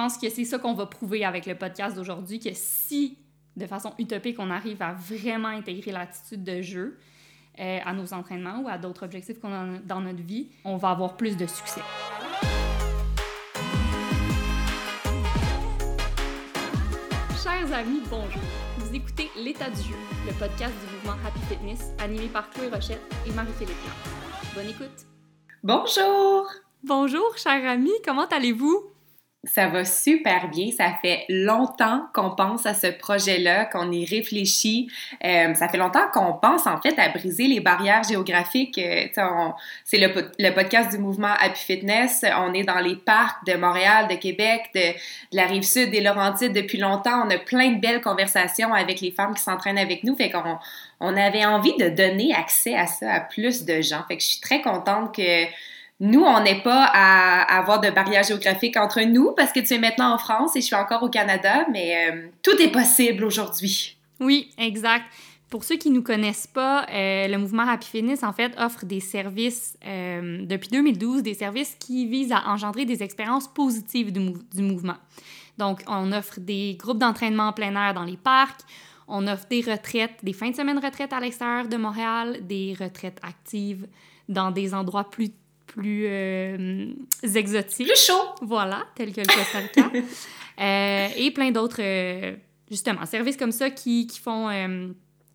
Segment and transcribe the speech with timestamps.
[0.00, 3.18] pense que c'est ça qu'on va prouver avec le podcast d'aujourd'hui, que si,
[3.56, 6.98] de façon utopique, on arrive à vraiment intégrer l'attitude de jeu
[7.58, 10.90] euh, à nos entraînements ou à d'autres objectifs qu'on a dans notre vie, on va
[10.92, 11.82] avoir plus de succès.
[17.42, 18.40] Chers amis, bonjour.
[18.78, 19.96] Vous écoutez L'état du jeu,
[20.26, 23.76] le podcast du mouvement Happy Fitness, animé par Chloé Rochette et Marie-Philippe
[24.54, 25.06] Bonne écoute.
[25.62, 26.46] Bonjour!
[26.82, 28.89] Bonjour, chers amis, comment allez-vous?
[29.44, 30.70] Ça va super bien.
[30.70, 34.90] Ça fait longtemps qu'on pense à ce projet-là, qu'on y réfléchit.
[35.24, 38.76] Euh, ça fait longtemps qu'on pense en fait à briser les barrières géographiques.
[38.76, 39.06] Euh,
[39.84, 42.22] c'est le, podcast du mouvement Happy Fitness.
[42.36, 44.92] On est dans les parcs de Montréal, de Québec, de,
[45.32, 47.26] la rive sud des Laurentides depuis longtemps.
[47.26, 50.16] On a plein de belles conversations avec les femmes qui s'entraînent avec nous.
[50.16, 50.58] Fait qu'on
[51.00, 54.04] on avait envie de donner accès à ça à plus de gens.
[54.06, 55.46] Fait que je suis très contente que
[56.00, 59.78] nous, on n'est pas à, avoir de barrière géographique entre nous parce que tu es
[59.78, 63.98] maintenant en France et je suis encore au Canada, mais euh, tout est possible aujourd'hui.
[64.18, 65.04] Oui, exact.
[65.50, 68.86] Pour ceux qui ne nous connaissent pas, euh, le mouvement Happy Fitness, en fait, offre
[68.86, 74.32] des services euh, depuis 2012, des services qui visent à engendrer des expériences positives du,
[74.54, 74.96] du mouvement.
[75.58, 78.60] Donc, on offre des groupes d'entraînement en plein air dans les parcs,
[79.06, 83.18] on offre des retraites, des fins de semaine retraites à l'extérieur de Montréal, des retraites
[83.22, 83.86] actives
[84.28, 85.30] dans des endroits plus
[85.70, 86.92] plus euh,
[87.34, 87.86] exotiques.
[87.86, 88.34] Plus chaud.
[88.42, 89.90] Voilà, tel que le Costa Rica.
[90.58, 92.36] Euh, et plein d'autres, euh,
[92.70, 94.50] justement, services comme ça qui, qui font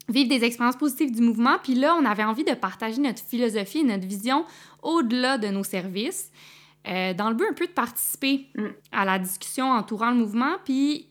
[0.07, 1.57] vivre des expériences positives du mouvement.
[1.63, 4.45] Puis là, on avait envie de partager notre philosophie et notre vision
[4.83, 6.29] au-delà de nos services,
[6.85, 8.65] dans le but un peu de participer mm.
[8.91, 10.57] à la discussion entourant le mouvement.
[10.63, 11.07] Puis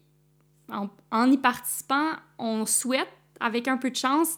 [0.73, 4.37] en, en y participant, on souhaite, avec un peu de chance,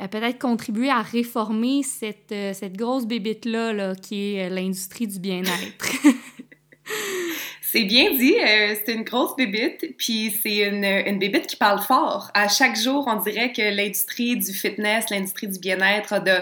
[0.00, 5.06] euh, peut-être contribuer à réformer cette, euh, cette grosse bébite-là là, qui est euh, l'industrie
[5.06, 5.86] du bien-être.
[7.62, 12.30] C'est bien dit, c'est une grosse bébite, puis c'est une, une bébite qui parle fort.
[12.32, 16.36] À chaque jour, on dirait que l'industrie du fitness, l'industrie du bien-être a de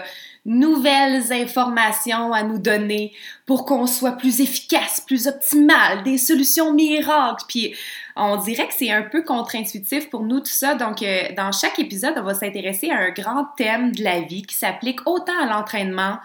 [0.45, 3.13] nouvelles informations à nous donner
[3.47, 7.45] pour qu'on soit plus efficace, plus optimal, des solutions miracles.
[7.47, 7.73] Puis
[8.15, 10.75] on dirait que c'est un peu contre-intuitif pour nous tout ça.
[10.75, 14.43] Donc euh, dans chaque épisode, on va s'intéresser à un grand thème de la vie
[14.43, 16.19] qui s'applique autant à l'entraînement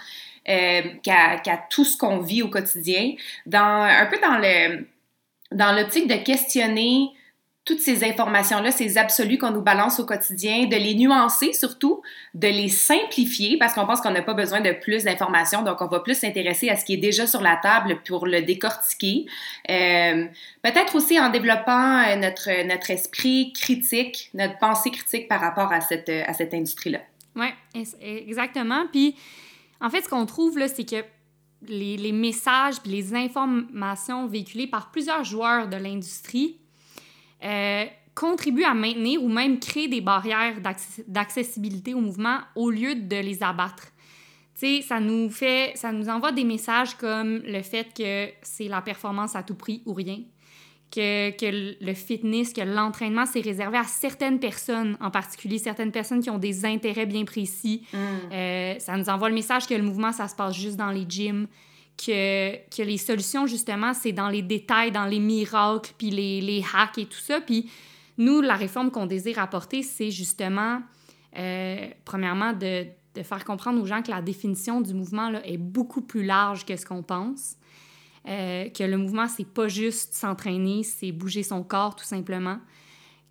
[0.49, 3.13] euh, qu'à tout ce qu'on vit au quotidien.
[3.47, 4.87] Dans un peu dans le
[5.53, 7.11] dans l'optique de questionner
[7.69, 12.01] toutes ces informations-là, ces absolus qu'on nous balance au quotidien, de les nuancer surtout,
[12.33, 15.87] de les simplifier parce qu'on pense qu'on n'a pas besoin de plus d'informations, donc on
[15.87, 19.27] va plus s'intéresser à ce qui est déjà sur la table pour le décortiquer.
[19.69, 20.25] Euh,
[20.63, 25.83] Peut-être aussi en développant euh, notre, notre esprit critique, notre pensée critique par rapport à
[25.83, 27.01] cette, à cette industrie-là.
[27.37, 27.49] Oui,
[28.01, 28.87] exactement.
[28.91, 29.15] Puis
[29.83, 31.05] en fait, ce qu'on trouve là, c'est que
[31.69, 36.57] les, les messages et les informations véhiculées par plusieurs joueurs de l'industrie
[37.45, 37.85] euh,
[38.15, 40.61] contribue à maintenir ou même créer des barrières
[41.07, 43.93] d'accessibilité au mouvement au lieu de les abattre.
[44.59, 48.67] Tu sais, ça nous fait, ça nous envoie des messages comme le fait que c'est
[48.67, 50.19] la performance à tout prix ou rien,
[50.91, 56.21] que, que le fitness, que l'entraînement, c'est réservé à certaines personnes, en particulier certaines personnes
[56.21, 57.87] qui ont des intérêts bien précis.
[57.93, 57.97] Mm.
[58.33, 61.05] Euh, ça nous envoie le message que le mouvement, ça se passe juste dans les
[61.09, 61.47] gyms,
[61.99, 66.65] que, que les solutions, justement, c'est dans les détails, dans les miracles, puis les, les
[66.73, 67.41] hacks et tout ça.
[67.41, 67.71] Puis
[68.17, 70.81] nous, la réforme qu'on désire apporter, c'est justement,
[71.37, 75.59] euh, premièrement, de, de, faire comprendre aux gens que la définition du mouvement là, est
[75.59, 77.57] beaucoup plus large que ce qu'on pense.
[78.27, 82.59] Euh, que le mouvement, c'est pas juste s'entraîner, c'est bouger son corps tout simplement.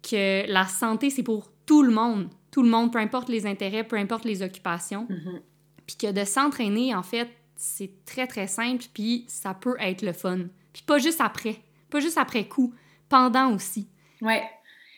[0.01, 2.29] Que la santé, c'est pour tout le monde.
[2.51, 5.07] Tout le monde, peu importe les intérêts, peu importe les occupations.
[5.09, 5.41] Mm-hmm.
[5.85, 10.13] Puis que de s'entraîner, en fait, c'est très, très simple, puis ça peut être le
[10.13, 10.45] fun.
[10.73, 11.57] Puis pas juste après,
[11.89, 12.73] pas juste après coup,
[13.09, 13.87] pendant aussi.
[14.21, 14.43] Ouais.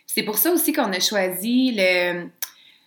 [0.05, 2.27] C'est pour ça aussi qu'on a choisi le,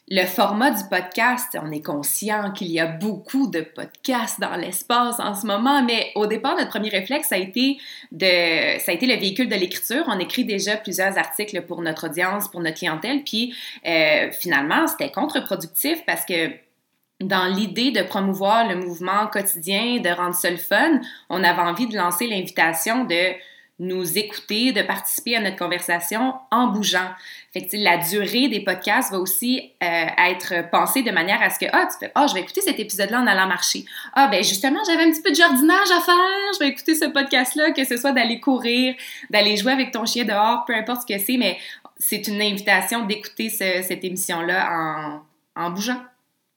[0.09, 1.57] le format du podcast.
[1.63, 6.11] On est conscient qu'il y a beaucoup de podcasts dans l'espace en ce moment, mais
[6.17, 7.79] au départ, notre premier réflexe, ça a été,
[8.11, 10.05] de, ça a été le véhicule de l'écriture.
[10.09, 13.55] On écrit déjà plusieurs articles pour notre audience, pour notre clientèle, puis
[13.87, 16.51] euh, finalement, c'était contre-productif parce que
[17.23, 21.87] dans l'idée de promouvoir le mouvement quotidien, de rendre ça le fun, on avait envie
[21.87, 23.35] de lancer l'invitation de
[23.79, 27.11] nous écouter, de participer à notre conversation en bougeant.
[27.73, 31.89] La durée des podcasts va aussi euh, être pensée de manière à ce que ah
[31.91, 33.85] tu fais ah je vais écouter cet épisode-là en allant marcher.
[34.15, 37.07] Ah ben justement j'avais un petit peu de jardinage à faire, je vais écouter ce
[37.07, 38.95] podcast-là que ce soit d'aller courir,
[39.31, 41.59] d'aller jouer avec ton chien dehors, peu importe ce que c'est, mais
[41.97, 45.21] c'est une invitation d'écouter cette émission-là
[45.57, 46.01] en bougeant.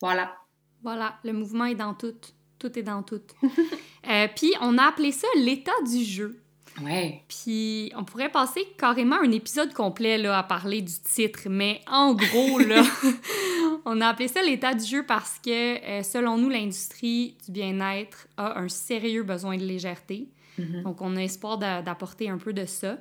[0.01, 0.44] Voilà.
[0.85, 2.13] Voilà, le mouvement est dans tout.
[2.59, 3.21] Tout est dans tout.
[4.09, 6.39] euh, Puis on a appelé ça l'état du jeu.
[6.81, 7.23] Ouais.
[7.27, 12.13] Puis on pourrait passer carrément un épisode complet là, à parler du titre, mais en
[12.13, 12.83] gros, là,
[13.85, 15.49] on a appelé ça l'état du jeu parce que,
[15.83, 20.29] euh, selon nous, l'industrie du bien-être a un sérieux besoin de légèreté.
[20.59, 20.83] Mhm.
[20.83, 22.97] Donc, on a espoir d'a- d'apporter un peu de ça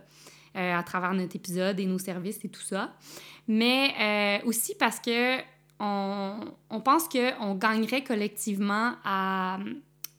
[0.56, 2.94] euh, à travers notre épisode et nos services et tout ça.
[3.46, 5.38] Mais euh, aussi parce que
[5.81, 6.37] on,
[6.71, 9.59] on pense qu'on gagnerait collectivement à,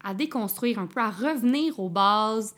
[0.04, 2.56] à déconstruire un peu, à revenir aux bases,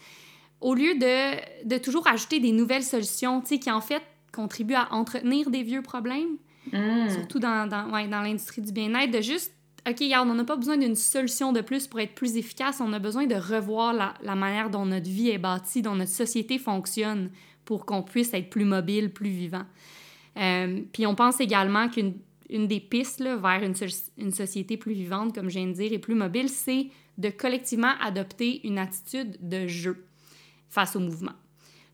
[0.62, 4.04] au lieu de, de toujours ajouter des nouvelles solutions, tu sais, qui en fait
[4.34, 6.38] contribuent à entretenir des vieux problèmes
[6.74, 7.10] Mm.
[7.10, 9.54] surtout dans, dans, ouais, dans l'industrie du bien-être, de juste,
[9.88, 12.92] OK, regarde, on n'a pas besoin d'une solution de plus pour être plus efficace, on
[12.94, 16.60] a besoin de revoir la, la manière dont notre vie est bâtie, dont notre société
[16.60, 17.30] fonctionne
[17.64, 19.64] pour qu'on puisse être plus mobile, plus vivant.
[20.38, 22.16] Euh, puis on pense également qu'une
[22.50, 25.92] une des pistes vers une, so- une société plus vivante, comme je viens de dire,
[25.94, 30.06] et plus mobile, c'est de collectivement adopter une attitude de jeu
[30.70, 31.34] face au mouvement.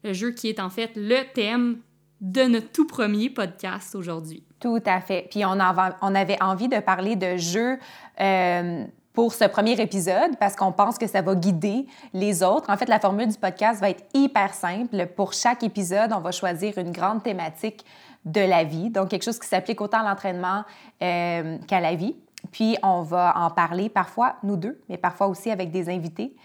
[0.04, 1.80] Le jeu qui est en fait le thème
[2.20, 4.44] de notre tout premier podcast aujourd'hui.
[4.60, 5.28] Tout à fait.
[5.30, 7.78] Puis on, avait envie de parler de jeux
[8.22, 12.70] euh, pour ce premier épisode parce qu'on pense que ça va guider les autres.
[12.70, 15.08] En fait, la formule du podcast va être hyper simple.
[15.18, 17.84] Pour chaque épisode, on va choisir une grande thématique
[18.26, 20.64] de la vie, donc quelque chose qui s'applique autant à l'entraînement
[21.02, 22.16] euh, qu'à la vie.
[22.52, 26.36] Puis on va en parler parfois, nous deux, mais parfois aussi avec des invités.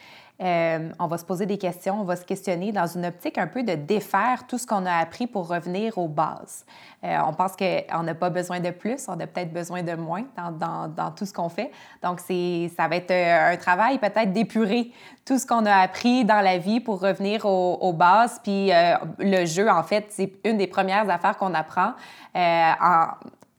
[0.40, 3.48] Euh, on va se poser des questions, on va se questionner dans une optique un
[3.48, 6.64] peu de défaire tout ce qu'on a appris pour revenir aux bases.
[7.02, 10.24] Euh, on pense qu'on n'a pas besoin de plus, on a peut-être besoin de moins
[10.36, 11.72] dans, tout ce qu'on fait.
[12.04, 14.92] Donc, ça va être euh, un travail peut-être d'épurer
[15.24, 18.40] tout ce qu'on a appris dans la vie pour revenir aux, bases.
[18.42, 18.70] Puis
[19.18, 21.92] le jeu, en fait, c'est une des premières affaires qu'on apprend
[22.34, 23.08] en,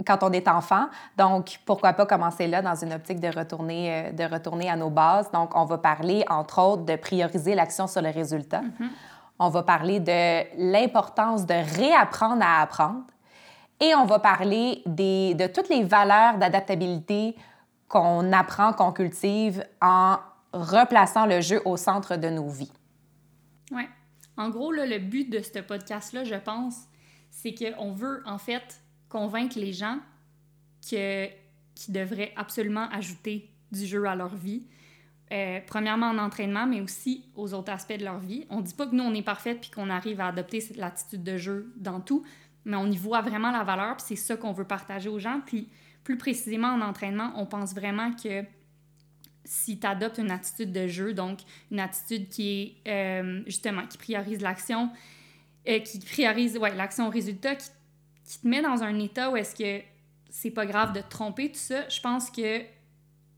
[0.05, 0.87] quand on est enfant.
[1.17, 4.89] Donc, pourquoi pas commencer là dans une optique de retourner, euh, de retourner à nos
[4.89, 5.31] bases.
[5.31, 8.61] Donc, on va parler, entre autres, de prioriser l'action sur le résultat.
[9.39, 13.03] On va parler de l'importance de réapprendre à apprendre.
[13.81, 17.35] Et on va parler des, de toutes les valeurs d'adaptabilité
[17.87, 20.17] qu'on apprend, qu'on cultive en
[20.51, 22.71] replaçant le jeu au centre de nos vies.
[23.71, 23.87] Ouais.
[24.37, 26.75] En gros, là, le but de ce podcast-là, je pense,
[27.29, 29.99] c'est qu'on veut, en fait, convaincre les gens
[30.81, 31.33] qu'ils
[31.89, 34.63] devraient absolument ajouter du jeu à leur vie.
[35.31, 38.47] Euh, premièrement en entraînement, mais aussi aux autres aspects de leur vie.
[38.49, 41.23] On dit pas que nous, on est parfaite puis qu'on arrive à adopter cette l'attitude
[41.23, 42.25] de jeu dans tout,
[42.65, 45.41] mais on y voit vraiment la valeur, puis c'est ça qu'on veut partager aux gens.
[45.45, 45.69] Puis
[46.03, 48.43] plus précisément en entraînement, on pense vraiment que
[49.45, 51.39] si tu adoptes une attitude de jeu, donc
[51.71, 54.89] une attitude qui est euh, justement qui priorise l'action,
[55.67, 57.69] euh, qui priorise ouais, l'action au résultat, qui,
[58.29, 59.83] qui te met dans un état où est-ce que
[60.29, 62.61] c'est pas grave de te tromper, tout ça, je pense que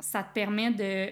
[0.02, 1.10] ça te permet de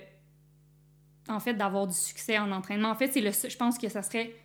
[1.31, 2.90] en fait d'avoir du succès en entraînement.
[2.90, 4.36] En fait, c'est le seul- je pense que ça serait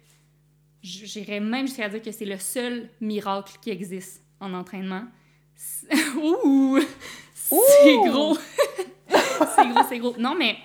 [0.83, 5.05] j'irais même jusqu'à dire que c'est le seul miracle qui existe en entraînement.
[6.23, 6.79] Ouh!
[7.35, 8.37] C'est gros.
[9.09, 10.15] c'est gros, c'est gros.
[10.19, 10.57] Non, mais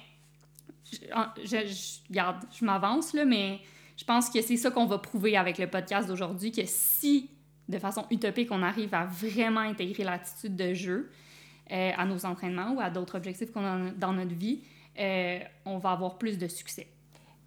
[0.92, 0.98] je,
[1.44, 3.62] je, je- regarde, je m'avance là, mais
[3.98, 7.30] je pense que c'est ça qu'on va prouver avec le podcast d'aujourd'hui, que si,
[7.69, 11.12] de façon utopique, on arrive à vraiment intégrer l'attitude de jeu
[11.71, 14.62] euh, à nos entraînements ou à d'autres objectifs qu'on a dans notre vie,
[15.00, 16.88] euh, on va avoir plus de succès.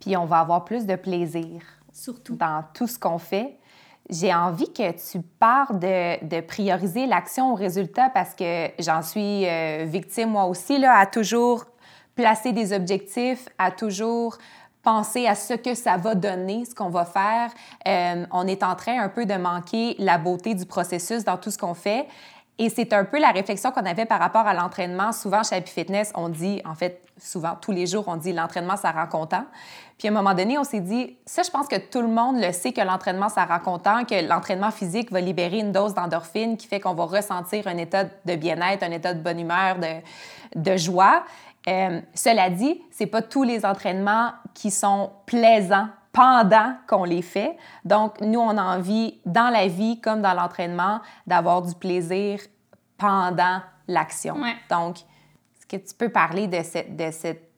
[0.00, 1.60] Puis on va avoir plus de plaisir
[1.92, 2.36] Surtout.
[2.36, 3.58] dans tout ce qu'on fait.
[4.10, 9.46] J'ai envie que tu parles de, de prioriser l'action au résultat parce que j'en suis
[9.46, 11.64] euh, victime moi aussi, là, à toujours
[12.14, 14.38] placer des objectifs, à toujours
[14.82, 17.50] penser à ce que ça va donner, ce qu'on va faire.
[17.86, 21.50] Euh, on est en train un peu de manquer la beauté du processus dans tout
[21.50, 22.06] ce qu'on fait.
[22.58, 25.12] Et c'est un peu la réflexion qu'on avait par rapport à l'entraînement.
[25.12, 28.76] Souvent, chez Happy Fitness, on dit, en fait, souvent, tous les jours, on dit l'entraînement,
[28.76, 29.44] ça rend content.
[29.98, 32.36] Puis à un moment donné, on s'est dit, ça, je pense que tout le monde
[32.38, 36.56] le sait que l'entraînement, ça rend content, que l'entraînement physique va libérer une dose d'endorphine
[36.56, 40.60] qui fait qu'on va ressentir un état de bien-être, un état de bonne humeur, de,
[40.60, 41.24] de joie.
[41.68, 47.56] Euh, cela dit, c'est pas tous les entraînements qui sont plaisants pendant qu'on les fait.
[47.84, 52.40] Donc, nous, on a envie, dans la vie comme dans l'entraînement, d'avoir du plaisir
[52.98, 54.40] pendant l'action.
[54.40, 54.56] Ouais.
[54.68, 57.50] Donc, est-ce que tu peux parler de cette, de cette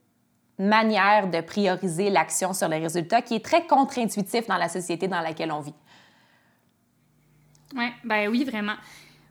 [0.58, 5.20] manière de prioriser l'action sur les résultats qui est très contre-intuitif dans la société dans
[5.20, 5.74] laquelle on vit?
[7.74, 8.74] Ouais, ben oui, vraiment.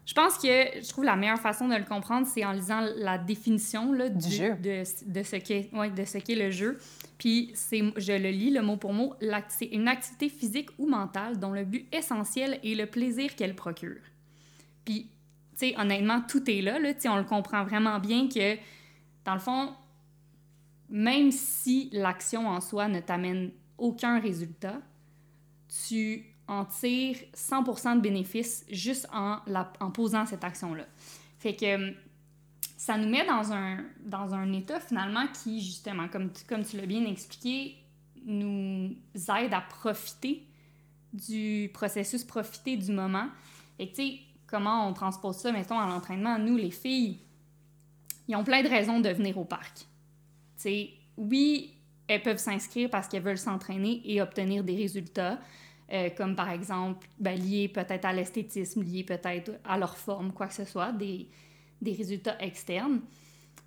[0.06, 3.18] Je pense que je trouve la meilleure façon de le comprendre, c'est en lisant la
[3.18, 4.56] définition là, Du jeu.
[4.56, 6.78] De, de ce qu'est ouais, de ce qu'est le jeu.
[7.18, 9.14] Puis c'est, je le lis le mot pour mot,
[9.48, 14.02] c'est une activité physique ou mentale dont le but essentiel est le plaisir qu'elle procure.
[14.84, 15.10] Puis,
[15.58, 18.58] tu sais, honnêtement, tout est là, là tu sais, on le comprend vraiment bien que,
[19.24, 19.74] dans le fond,
[20.90, 24.82] même si l'action en soi ne t'amène aucun résultat,
[25.88, 29.40] tu en tires 100% de bénéfices juste en,
[29.92, 30.86] posant cette action-là.
[31.40, 31.94] Fait que
[32.78, 36.86] ça nous met dans un, dans un état finalement qui, justement, comme comme tu l'as
[36.86, 37.78] bien expliqué,
[38.26, 40.44] nous aide à profiter
[41.14, 43.28] du processus, profiter du moment.
[43.80, 46.40] Et tu sais, comment on transpose ça, mettons, à l'entraînement?
[46.40, 47.20] Nous, les filles,
[48.28, 49.78] ils ont plein de raisons de venir au parc.
[49.78, 49.84] Tu
[50.58, 51.74] sais, oui,
[52.08, 55.40] elles peuvent s'inscrire parce qu'elles veulent s'entraîner et obtenir des résultats,
[55.94, 60.48] euh, comme par exemple ben, liés peut-être à l'esthétisme, liés peut-être à leur forme, quoi
[60.48, 61.28] que ce soit, des,
[61.86, 63.02] résultats externes.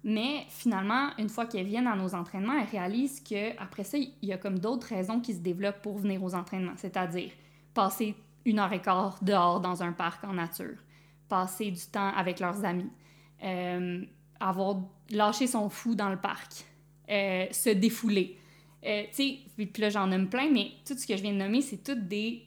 [0.02, 4.32] Mais finalement, une fois qu'elles viennent à nos entraînements, elles réalisent qu'après ça, il y
[4.32, 7.30] a comme d'autres raisons qui se développent pour venir aux entraînements, c'est-à-dire
[7.74, 8.14] passer
[8.44, 10.76] une heure et quart dehors dans un parc en nature,
[11.28, 12.90] passer du temps avec leurs amis,
[13.44, 14.04] euh,
[14.40, 14.76] avoir
[15.10, 16.64] lâché son fou dans le parc,
[17.10, 18.38] euh, se défouler.
[18.86, 21.38] Euh, tu sais, puis là j'en nomme plein, mais tout ce que je viens de
[21.38, 22.44] nommer, c'est toutes des,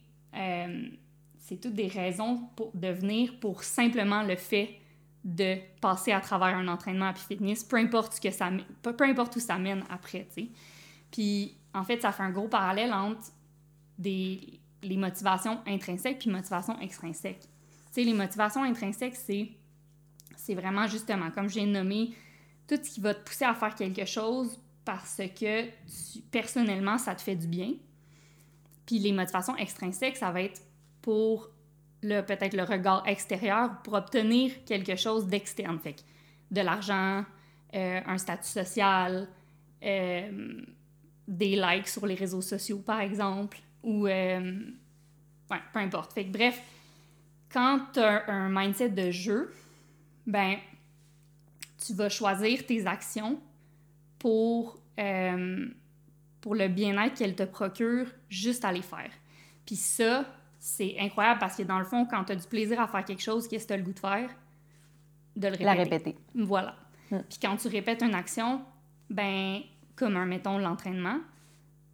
[1.37, 4.79] c'est toutes des raisons pour, de venir pour simplement le fait
[5.23, 8.49] de passer à travers un entraînement à fitness, peu importe, ce que ça,
[8.81, 10.49] peu importe où ça mène après, tu sais.
[11.11, 13.31] Puis, en fait, ça fait un gros parallèle entre
[13.97, 17.41] des, les motivations intrinsèques puis motivations extrinsèques.
[17.41, 17.47] Tu
[17.91, 19.49] sais, les motivations intrinsèques, c'est,
[20.37, 22.13] c'est vraiment justement, comme j'ai nommé,
[22.67, 24.59] tout ce qui va te pousser à faire quelque chose
[24.91, 25.65] parce que
[26.31, 27.73] personnellement, ça te fait du bien.
[28.87, 30.61] Puis les motivations extrinsèques, ça va être
[31.03, 31.51] pour
[32.01, 35.77] le peut-être le regard extérieur pour obtenir quelque chose d'externe.
[35.77, 35.95] Fait
[36.49, 37.23] de l'argent,
[37.75, 39.27] euh, un statut social,
[39.83, 40.61] euh,
[41.27, 44.07] des likes sur les réseaux sociaux, par exemple, ou...
[44.07, 44.59] Euh,
[45.51, 46.13] ouais, peu importe.
[46.13, 46.59] Fait que bref,
[47.53, 49.53] quand tu as un mindset de jeu,
[50.25, 50.57] ben,
[51.77, 53.39] tu vas choisir tes actions
[54.19, 54.79] pour,
[56.41, 59.09] pour le bien-être qu'elles te procurent juste à les faire.
[59.65, 60.25] Puis ça,
[60.59, 63.21] c'est incroyable parce que dans le fond, quand tu as du plaisir à faire quelque
[63.21, 64.29] chose, qu'est-ce que tu as le goût de faire?
[65.35, 65.63] De le répéter.
[65.63, 66.15] La répéter.
[66.35, 66.75] Voilà.
[67.11, 67.19] Hmm.
[67.29, 68.61] Puis quand tu répètes une action,
[69.09, 69.61] ben,
[69.95, 71.19] comme un, mettons, l'entraînement,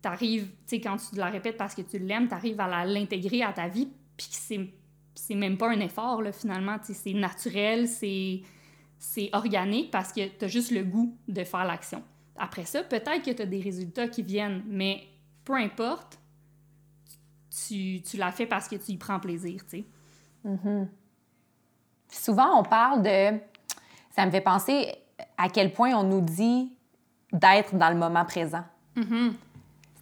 [0.02, 3.44] t'arrives, tu sais, quand tu la répètes parce que tu l'aimes, tu arrives à l'intégrer
[3.44, 4.70] à ta vie, puis c'est,
[5.14, 6.78] c'est même pas un effort, là, finalement.
[6.82, 8.42] C'est naturel, c'est,
[8.98, 12.04] c'est organique parce que tu as juste le goût de faire l'action.
[12.38, 15.08] Après ça, peut-être que tu as des résultats qui viennent, mais
[15.44, 16.20] peu importe,
[17.68, 19.86] tu, tu l'as fait parce que tu y prends plaisir, tu sais.
[20.46, 20.88] Mm-hmm.
[22.10, 23.40] Souvent, on parle de...
[24.12, 24.94] Ça me fait penser
[25.38, 26.72] à quel point on nous dit
[27.32, 28.64] d'être dans le moment présent.
[28.96, 29.34] Mm-hmm.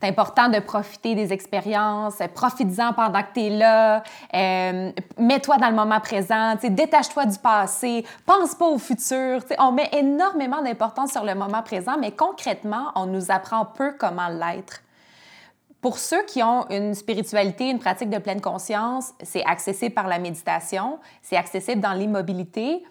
[0.04, 5.70] C'est important de profiter des expériences, profites-en pendant que tu es là, euh, mets-toi dans
[5.70, 9.40] le moment présent, détache-toi du passé, pense pas au futur.
[9.60, 14.28] On met énormément d'importance sur le moment présent, mais concrètement, on nous apprend peu comment
[14.28, 14.82] l'être.
[15.80, 20.20] Pour ceux qui ont une spiritualité, une pratique de pleine conscience, c'est accessible par la
[20.20, 22.84] méditation, c'est accessible dans l'immobilité,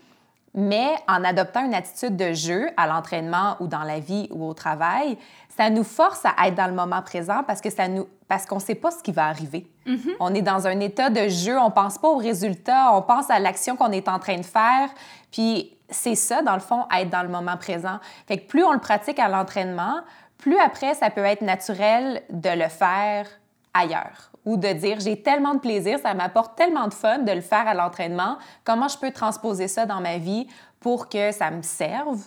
[0.55, 4.55] mais en adoptant une attitude de jeu à l'entraînement ou dans la vie ou au
[4.55, 5.17] travail,
[5.57, 8.57] ça nous force à être dans le moment présent parce que ça nous parce qu'on
[8.57, 9.71] ne sait pas ce qui va arriver.
[9.87, 10.17] Mm-hmm.
[10.19, 13.39] On est dans un état de jeu, on pense pas au résultat, on pense à
[13.39, 14.89] l'action qu'on est en train de faire,
[15.31, 17.99] puis c'est ça dans le fond être dans le moment présent.
[18.27, 20.01] Fait que plus on le pratique à l'entraînement,
[20.39, 23.27] plus après, ça peut être naturel de le faire
[23.75, 27.41] ailleurs ou de dire j'ai tellement de plaisir, ça m'apporte tellement de fun de le
[27.41, 30.47] faire à l'entraînement, comment je peux transposer ça dans ma vie
[30.81, 32.21] pour que ça me serve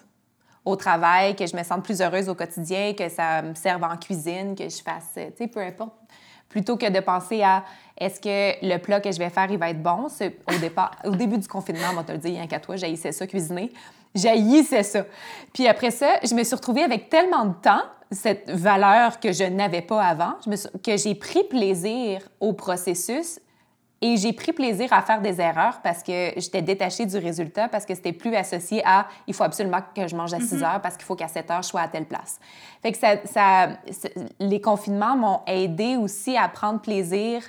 [0.64, 3.98] au travail, que je me sente plus heureuse au quotidien, que ça me serve en
[3.98, 5.94] cuisine, que je fasse, tu sais, peu importe.
[6.50, 7.64] Plutôt que de penser à
[7.98, 10.08] est-ce que le plat que je vais faire, il va être bon?
[10.08, 13.12] Au, départ, au début du confinement, on va te le dire, rien qu'à toi, j'haïssais
[13.12, 13.72] ça, cuisiner.
[14.14, 15.06] J'haïssais ça.
[15.54, 17.82] Puis après ça, je me suis retrouvée avec tellement de temps
[18.12, 20.36] cette valeur que je n'avais pas avant,
[20.84, 23.40] que j'ai pris plaisir au processus
[24.02, 27.86] et j'ai pris plaisir à faire des erreurs parce que j'étais détachée du résultat, parce
[27.86, 30.64] que c'était plus associé à il faut absolument que je mange à 6 mm-hmm.
[30.64, 32.40] heures parce qu'il faut qu'à 7 heures je sois à telle place.
[32.82, 33.70] Fait que ça, ça
[34.40, 37.42] les confinements m'ont aidé aussi à prendre plaisir.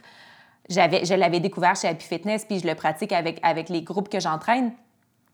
[0.68, 4.08] J'avais, je l'avais découvert chez Happy Fitness, puis je le pratique avec, avec les groupes
[4.08, 4.72] que j'entraîne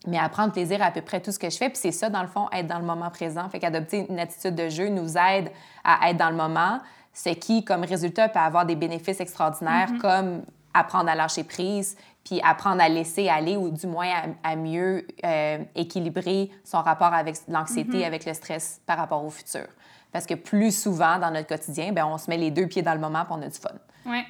[0.07, 1.69] mais à prendre plaisir à, peu près tout ce que je fais.
[1.69, 3.49] Puis c'est ça, dans le fond, être dans le moment présent.
[3.49, 5.51] Fait qu'adopter une attitude de jeu nous aide
[5.85, 6.81] à être dans le moment,
[7.13, 9.99] ce qui, comme résultat, peut avoir des bénéfices extraordinaires, mm-hmm.
[9.99, 10.43] comme
[10.75, 14.09] apprendre à lâcher prise, puis apprendre à laisser aller, ou du moins
[14.43, 18.07] à, mieux euh, équilibrer son rapport avec l'anxiété, mm-hmm.
[18.07, 19.67] avec le stress par rapport au futur.
[20.11, 22.95] Parce que plus souvent, dans notre quotidien, bien, on se met les deux pieds dans
[22.95, 23.71] le moment, puis on a du fun.
[24.07, 24.23] Oui.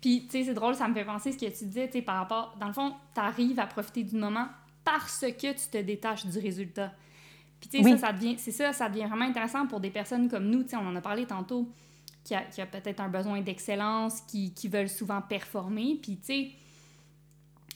[0.00, 2.02] Puis, tu sais, c'est drôle, ça me fait penser ce que tu disais, tu sais,
[2.02, 2.54] par rapport...
[2.60, 4.46] Dans le fond, tu arrives à profiter du moment
[4.86, 6.92] parce que tu te détaches du résultat.
[7.58, 10.28] Puis tu sais, ça, ça devient, c'est ça, ça devient vraiment intéressant pour des personnes
[10.28, 11.68] comme nous, tu sais, on en a parlé tantôt.
[12.22, 15.98] qui a, qui a peut-être un besoin d'excellence, qui, qui, veulent souvent performer.
[16.00, 16.50] Puis, tu sais,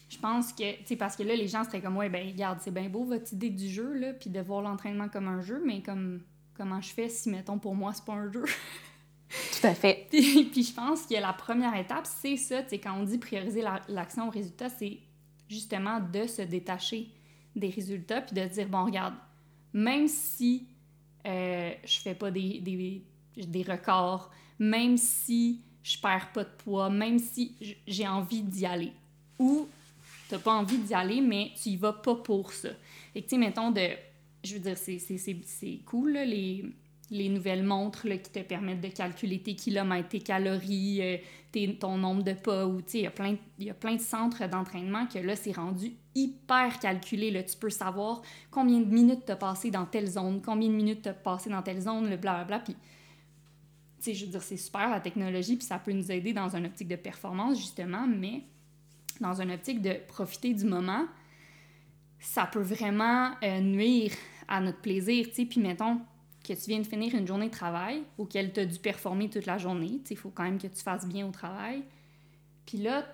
[0.09, 2.59] je pense que, tu sais, parce que là, les gens seraient comme, ouais, ben, regarde,
[2.61, 5.61] c'est bien beau votre idée du jeu, là, puis de voir l'entraînement comme un jeu,
[5.65, 6.21] mais comme,
[6.53, 8.45] comment je fais si, mettons, pour moi, c'est pas un jeu?
[9.29, 10.07] Tout à fait.
[10.09, 13.17] puis, puis je pense que la première étape, c'est ça, tu sais, quand on dit
[13.17, 14.99] prioriser l'action au résultat, c'est
[15.51, 17.09] justement de se détacher
[17.55, 19.15] des résultats, puis de dire, bon, regarde,
[19.73, 20.65] même si
[21.27, 23.03] euh, je fais pas des, des,
[23.35, 27.55] des, records, même si je perds pas de poids, même si
[27.85, 28.93] j'ai envie d'y aller.
[29.37, 29.67] Ou
[30.29, 32.69] t'as pas envie d'y aller, mais tu y vas pas pour ça.
[33.13, 33.89] Et tu sais, mettons, de,
[34.43, 36.63] je veux dire, c'est cool, les,
[37.09, 41.17] les nouvelles montres qui te permettent de calculer tes kilomètres, tes calories, euh,
[41.79, 42.65] ton nombre de pas.
[42.65, 45.93] Ou, il y, a plein, y a plein de centres d'entraînement que là, c'est rendu
[46.15, 47.31] hyper calculé.
[47.31, 47.43] Là.
[47.43, 51.03] Tu peux savoir combien de minutes tu as passé dans telle zone, combien de minutes
[51.03, 52.59] tu as passé dans telle zone, le blablabla.
[52.59, 52.75] Puis,
[54.01, 56.65] tu je veux dire, c'est super la technologie, puis ça peut nous aider dans une
[56.65, 58.43] optique de performance, justement, mais
[59.19, 61.05] dans une optique de profiter du moment,
[62.19, 64.11] ça peut vraiment euh, nuire
[64.47, 65.45] à notre plaisir, tu sais.
[65.45, 66.01] Puis, mettons,
[66.43, 69.45] que tu viens de finir une journée de travail auquel tu as dû performer toute
[69.45, 69.99] la journée.
[70.09, 71.83] Il faut quand même que tu fasses bien au travail.
[72.65, 73.05] Puis là,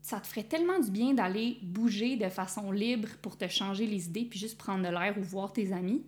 [0.00, 4.06] ça te ferait tellement du bien d'aller bouger de façon libre pour te changer les
[4.06, 6.02] idées, puis juste prendre de l'air ou voir tes amis.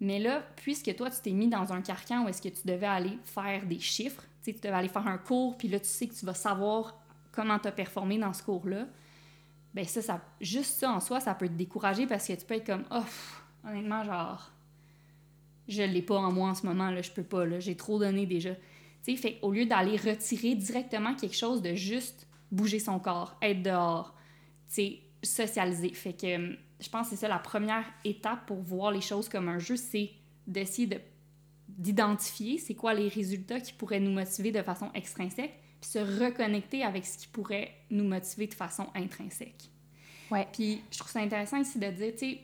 [0.00, 2.86] Mais là, puisque toi, tu t'es mis dans un carcan où est-ce que tu devais
[2.86, 6.14] aller faire des chiffres, tu devais aller faire un cours, puis là, tu sais que
[6.14, 6.96] tu vas savoir
[7.30, 8.86] comment tu as performé dans ce cours-là,
[9.74, 12.54] ben ça, ça, juste ça en soi, ça peut te décourager parce que tu peux
[12.54, 13.04] être comme, oh,
[13.68, 14.50] honnêtement, genre,
[15.72, 17.98] je l'ai pas en moi en ce moment, là, je peux pas, là, j'ai trop
[17.98, 18.54] donné déjà.
[18.54, 18.60] Tu
[19.02, 23.62] sais, fait au lieu d'aller retirer directement quelque chose de juste bouger son corps, être
[23.62, 24.14] dehors,
[24.68, 25.92] tu sais, socialiser.
[25.94, 29.28] Fait que hum, je pense que c'est ça la première étape pour voir les choses
[29.28, 30.10] comme un jeu, c'est
[30.46, 30.98] d'essayer de
[31.68, 36.82] d'identifier c'est quoi les résultats qui pourraient nous motiver de façon extrinsèque, puis se reconnecter
[36.82, 39.70] avec ce qui pourrait nous motiver de façon intrinsèque.
[40.30, 40.46] Ouais.
[40.52, 42.40] Puis je trouve ça intéressant ici de dire, tu sais,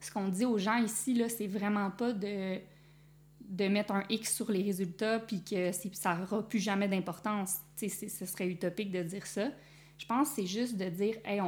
[0.00, 2.58] ce qu'on dit aux gens ici, là, c'est vraiment pas de,
[3.50, 7.56] de mettre un X sur les résultats puis que ça n'aura plus jamais d'importance.
[7.76, 9.48] Ce serait utopique de dire ça.
[9.98, 11.40] Je pense que c'est juste de dire, hey,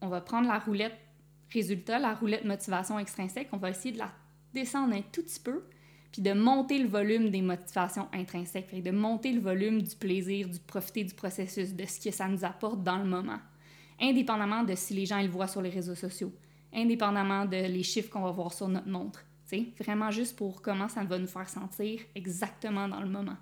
[0.00, 0.98] on, va prendre la roulette
[1.50, 4.12] résultat, la roulette motivation extrinsèque, on va essayer de la
[4.52, 5.64] descendre un tout petit peu,
[6.12, 10.58] puis de monter le volume des motivations intrinsèques, de monter le volume du plaisir, du
[10.60, 13.38] profiter du processus, de ce que ça nous apporte dans le moment,
[14.00, 16.32] indépendamment de si les gens le voient sur les réseaux sociaux
[16.74, 19.24] indépendamment de les chiffres qu'on va voir sur notre montre.
[19.46, 23.36] sais, Vraiment juste pour comment ça va nous faire sentir exactement dans le moment.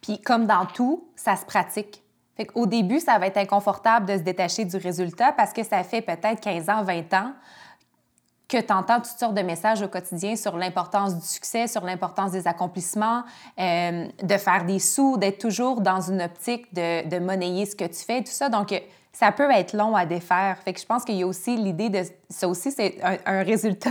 [0.00, 2.02] Puis comme dans tout, ça se pratique.
[2.36, 5.82] Fait Au début, ça va être inconfortable de se détacher du résultat parce que ça
[5.82, 7.32] fait peut-être 15 ans, 20 ans
[8.48, 12.30] que tu entends toutes sortes de messages au quotidien sur l'importance du succès, sur l'importance
[12.30, 13.24] des accomplissements,
[13.58, 17.84] euh, de faire des sous, d'être toujours dans une optique de, de monnayer ce que
[17.84, 18.48] tu fais, tout ça.
[18.48, 18.72] Donc,
[19.18, 20.58] ça peut être long à défaire.
[20.62, 22.02] Fait que je pense qu'il y a aussi l'idée de...
[22.28, 23.88] Ça aussi, c'est un, résultat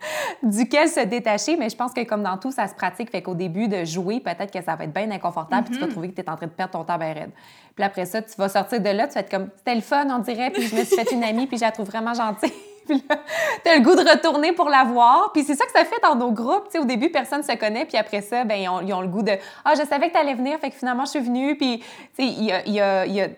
[0.42, 3.10] duquel se détacher, mais je pense que comme dans tout, ça se pratique.
[3.10, 5.86] Fait qu'au début de jouer, peut-être que ça va être bien inconfortable, puis tu vas
[5.86, 5.90] mm-hmm.
[5.90, 7.30] trouver que tu es en train de perdre ton temps bien raide.
[7.74, 10.06] Puis après ça, tu vas sortir de là, tu vas être comme, c'était le fun,
[10.10, 12.52] on dirait, puis je me suis fait une amie, puis je la trouve vraiment gentille.
[12.86, 13.16] puis là,
[13.64, 15.32] t'as le goût de retourner pour la voir.
[15.32, 16.68] Puis c'est ça que ça fait dans nos groupes.
[16.70, 19.22] sais, au début, personne ne se connaît, puis après ça, ben, ils, ont, le goût
[19.22, 19.32] de
[19.64, 21.56] Ah, je savais que tu allais venir, fait que finalement, je suis venue.
[21.56, 21.84] Puis, tu
[22.16, 23.28] sais, il y a, y a, y a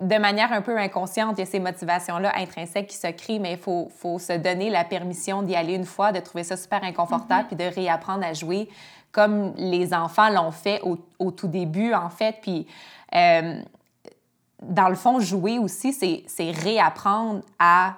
[0.00, 3.52] de manière un peu inconsciente, il y a ces motivations-là intrinsèques qui se créent, mais
[3.52, 6.84] il faut, faut, se donner la permission d'y aller une fois, de trouver ça super
[6.84, 7.56] inconfortable, mm-hmm.
[7.56, 8.68] puis de réapprendre à jouer
[9.16, 12.36] comme les enfants l'ont fait au, au, tout début, en fait.
[12.42, 12.66] Puis,
[13.14, 13.62] euh,
[14.60, 17.94] dans le fond, jouer aussi, c'est réapprendre à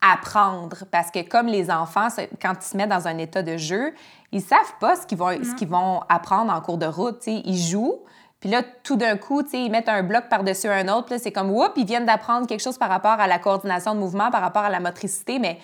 [0.00, 0.84] apprendre.
[0.92, 2.06] Parce que comme les enfants,
[2.40, 3.94] quand ils se mettent dans un état de jeu,
[4.30, 7.26] ils savent pas ce qu'ils vont, ce qu'ils vont apprendre en cours de route.
[7.26, 7.98] Ils jouent,
[8.44, 11.14] puis là, tout d'un coup, ils mettent un bloc par-dessus un autre.
[11.18, 14.30] C'est comme, oups, ils viennent d'apprendre quelque chose par rapport à la coordination de mouvement,
[14.30, 15.56] par rapport à la motricité, mais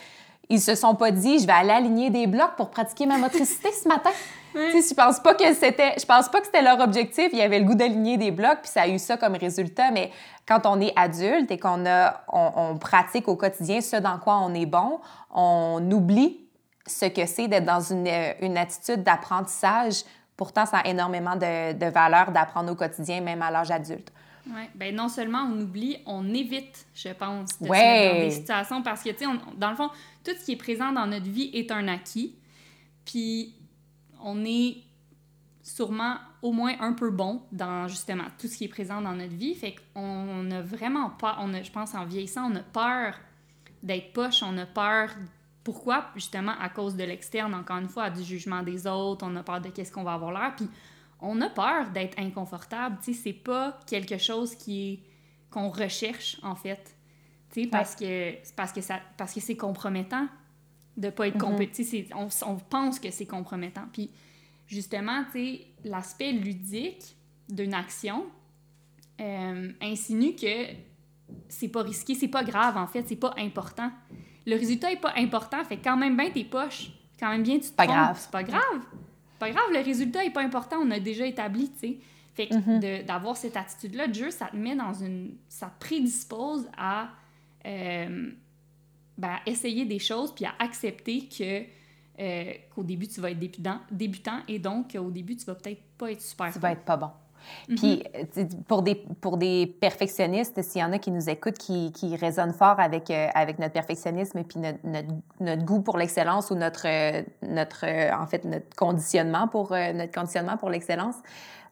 [0.49, 3.69] ils se sont pas dit, je vais aller aligner des blocs pour pratiquer ma motricité
[3.71, 4.09] ce matin.
[4.55, 7.29] sais, Je pense pas que c'était, je pense pas que c'était leur objectif.
[7.35, 9.91] Ils avaient le goût d'aligner des blocs, puis ça a eu ça comme résultat.
[9.91, 10.11] Mais
[10.49, 14.55] quand on est adulte et qu'on a, on, pratique au quotidien ce dans quoi on
[14.55, 15.01] est bon,
[15.35, 16.47] on oublie
[16.87, 18.09] ce que c'est d'être dans une,
[18.41, 20.05] une attitude d'apprentissage
[20.41, 24.11] Pourtant, ça a énormément de, de valeur d'apprendre au quotidien, même à l'âge adulte.
[24.47, 28.31] Oui, bien non seulement on oublie, on évite, je pense, de se mettre dans des
[28.31, 29.91] situations parce que, tu sais, dans le fond,
[30.25, 32.37] tout ce qui est présent dans notre vie est un acquis.
[33.05, 33.55] Puis
[34.25, 34.79] on est
[35.63, 39.35] sûrement au moins un peu bon dans justement tout ce qui est présent dans notre
[39.35, 39.55] vie.
[39.55, 43.15] Fait qu'on a vraiment pas, on a, je pense en vieillissant, on a peur
[43.83, 45.11] d'être poche, on a peur
[45.63, 46.07] pourquoi?
[46.15, 49.61] Justement, à cause de l'externe, encore une fois, du jugement des autres, on a peur
[49.61, 50.69] de qu'est-ce qu'on va avoir l'air, puis
[51.21, 52.99] on a peur d'être inconfortable.
[53.03, 55.01] Tu sais, c'est pas quelque chose qui est
[55.51, 56.97] qu'on recherche, en fait.
[57.53, 60.29] Tu sais, parce que, parce que, ça, parce que c'est compromettant
[60.97, 62.09] de pas être mm compétitif.
[62.15, 63.87] On, on, pense que c'est compromettant.
[63.93, 64.11] Puis,
[64.67, 67.17] justement, tu sais, l'aspect ludique
[67.49, 68.27] d'une action
[69.21, 70.73] euh, insinue que
[71.49, 73.91] c'est pas risqué, c'est pas grave, en fait, c'est pas important.
[74.47, 77.71] Le résultat est pas important, fait quand même bien tes poches, quand même bien tu
[77.71, 78.17] te Pas grave.
[78.19, 78.81] C'est pas grave.
[79.39, 81.99] Pas grave, le résultat est pas important, on a déjà établi, tu sais.
[82.35, 83.05] Fait que mm-hmm.
[83.05, 85.35] d'avoir cette attitude-là de jeu, ça te met dans une...
[85.49, 87.09] ça te prédispose à
[87.67, 88.31] euh,
[89.19, 91.65] ben, essayer des choses puis à accepter que
[92.21, 95.83] euh, qu'au début tu vas être débutant, débutant et donc au début tu vas peut-être
[95.99, 96.53] pas être super.
[96.53, 97.11] Tu vas être pas bon.
[97.69, 98.05] Puis
[98.69, 102.53] pour des, pour des perfectionnistes, s'il y en a qui nous écoutent, qui, qui résonnent
[102.53, 104.79] fort avec, euh, avec notre perfectionnisme et puis notre,
[105.41, 106.87] notre, goût pour l'excellence ou notre,
[107.43, 111.17] notre, en fait, notre conditionnement pour, notre conditionnement pour l'excellence,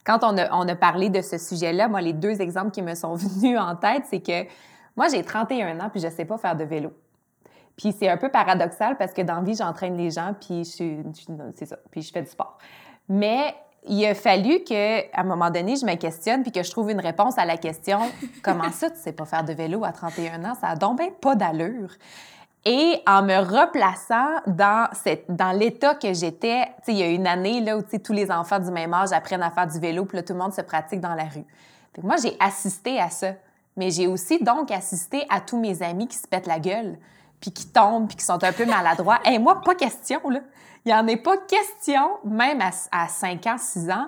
[0.04, 2.94] quand on a, on a parlé de ce sujet-là, moi, les deux exemples qui me
[2.94, 4.48] sont venus en tête, c'est que
[4.96, 6.92] moi, j'ai 31 ans, puis je sais pas faire de vélo.
[7.76, 11.02] Puis c'est un peu paradoxal parce que dans la vie, j'entraîne les gens, puis je,
[11.54, 12.58] c'est ça, puis je fais du sport.
[13.08, 13.54] Mais
[13.88, 16.90] il a fallu que, à un moment donné, je me questionne puis que je trouve
[16.90, 18.00] une réponse à la question
[18.42, 20.54] comment ça, tu sais pas faire de vélo à 31 ans?
[20.60, 21.90] Ça a donc pas d'allure.
[22.64, 24.88] Et en me replaçant dans,
[25.28, 28.70] dans l'état que j'étais, il y a une année là où tous les enfants du
[28.70, 31.14] même âge apprennent à faire du vélo, puis là, tout le monde se pratique dans
[31.14, 31.44] la rue.
[32.02, 33.32] Moi, j'ai assisté à ça.
[33.76, 36.98] Mais j'ai aussi donc assisté à tous mes amis qui se pètent la gueule,
[37.40, 39.20] puis qui tombent, puis qui sont un peu maladroits.
[39.24, 40.40] Et moi, pas question, là.
[40.84, 44.06] Il n'y en est pas question, même à, à 5 ans, 6 ans,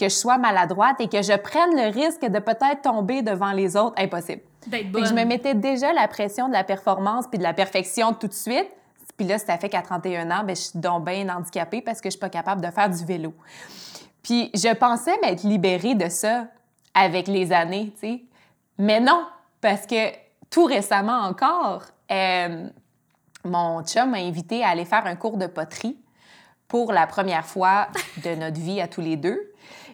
[0.00, 3.76] que je sois maladroite et que je prenne le risque de peut-être tomber devant les
[3.76, 3.94] autres.
[3.98, 4.42] Impossible.
[4.66, 5.06] D'être bonne.
[5.06, 8.32] je me mettais déjà la pression de la performance puis de la perfection tout de
[8.32, 8.68] suite.
[9.16, 12.08] Puis là, ça fait qu'à 31 ans, ben, je suis donc bien handicapée parce que
[12.08, 13.34] je suis pas capable de faire du vélo.
[14.22, 16.46] Puis je pensais m'être libérée de ça
[16.94, 18.22] avec les années, tu sais.
[18.78, 19.26] Mais non,
[19.60, 20.10] parce que
[20.48, 22.66] tout récemment encore, euh,
[23.44, 25.98] mon chum m'a invité à aller faire un cours de poterie
[26.70, 27.88] pour la première fois
[28.24, 29.50] de notre vie à tous les deux.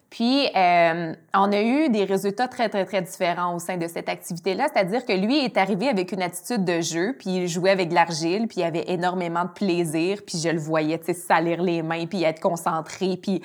[0.09, 4.09] Puis, euh, on a eu des résultats très, très, très différents au sein de cette
[4.09, 4.69] activité-là.
[4.73, 7.95] C'est-à-dire que lui est arrivé avec une attitude de jeu, puis il jouait avec de
[7.95, 11.83] l'argile, puis il avait énormément de plaisir, puis je le voyais, tu sais, salir les
[11.83, 13.43] mains, puis être concentré, puis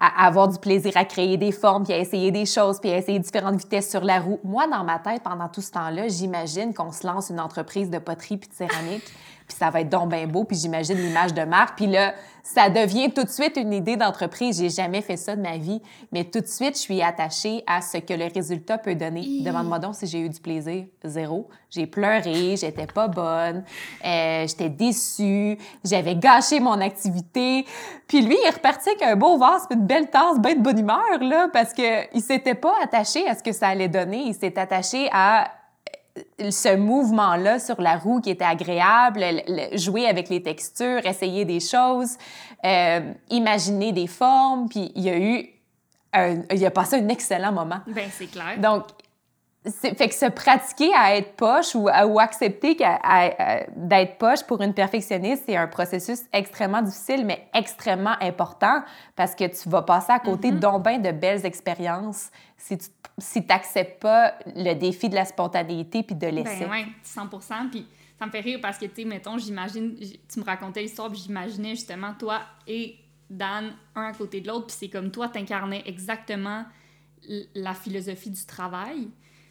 [0.00, 3.18] avoir du plaisir à créer des formes, puis à essayer des choses, puis à essayer
[3.18, 4.40] différentes vitesses sur la roue.
[4.44, 7.98] Moi, dans ma tête, pendant tout ce temps-là, j'imagine qu'on se lance une entreprise de
[7.98, 9.04] poterie puis de céramique,
[9.46, 11.76] puis ça va être donc bien beau, puis j'imagine l'image de marque.
[11.76, 12.14] Puis là,
[12.54, 14.58] ça devient tout de suite une idée d'entreprise.
[14.58, 15.82] J'ai jamais fait ça de ma vie,
[16.12, 19.42] mais tout de suite, je suis attachée à ce que le résultat peut donner.
[19.42, 20.84] Demande-moi donc si j'ai eu du plaisir.
[21.04, 21.48] Zéro.
[21.70, 23.62] J'ai pleuré, j'étais pas bonne,
[24.02, 27.66] euh, j'étais déçue, j'avais gâché mon activité.
[28.06, 30.78] Puis lui, il est reparti avec un beau vase, une belle tasse, bien de bonne
[30.78, 34.22] humeur, là, parce qu'il s'était pas attaché à ce que ça allait donner.
[34.26, 35.50] Il s'est attaché à
[36.38, 39.24] ce mouvement-là sur la roue qui était agréable,
[39.74, 42.16] jouer avec les textures, essayer des choses,
[42.64, 45.46] euh, imaginer des formes, puis il y a eu
[46.12, 47.80] un, il a passé un excellent moment.
[47.86, 48.58] Ben c'est clair.
[48.58, 48.84] Donc
[49.70, 52.76] fait que se pratiquer à être poche ou, ou accepter
[53.76, 58.82] d'être poche pour une perfectionniste, c'est un processus extrêmement difficile, mais extrêmement important
[59.16, 64.00] parce que tu vas passer à côté mm de belles expériences si tu si n'acceptes
[64.00, 66.66] pas le défi de la spontanéité puis de l'essai.
[66.66, 67.26] Ben oui, 100
[67.70, 67.86] Puis
[68.18, 71.20] ça me fait rire parce que, tu sais, mettons, j'imagine, tu me racontais l'histoire, puis
[71.20, 72.96] j'imaginais justement toi et
[73.28, 76.64] Dan, un à côté de l'autre, puis c'est comme toi, t'incarnais exactement
[77.54, 79.08] la philosophie du travail.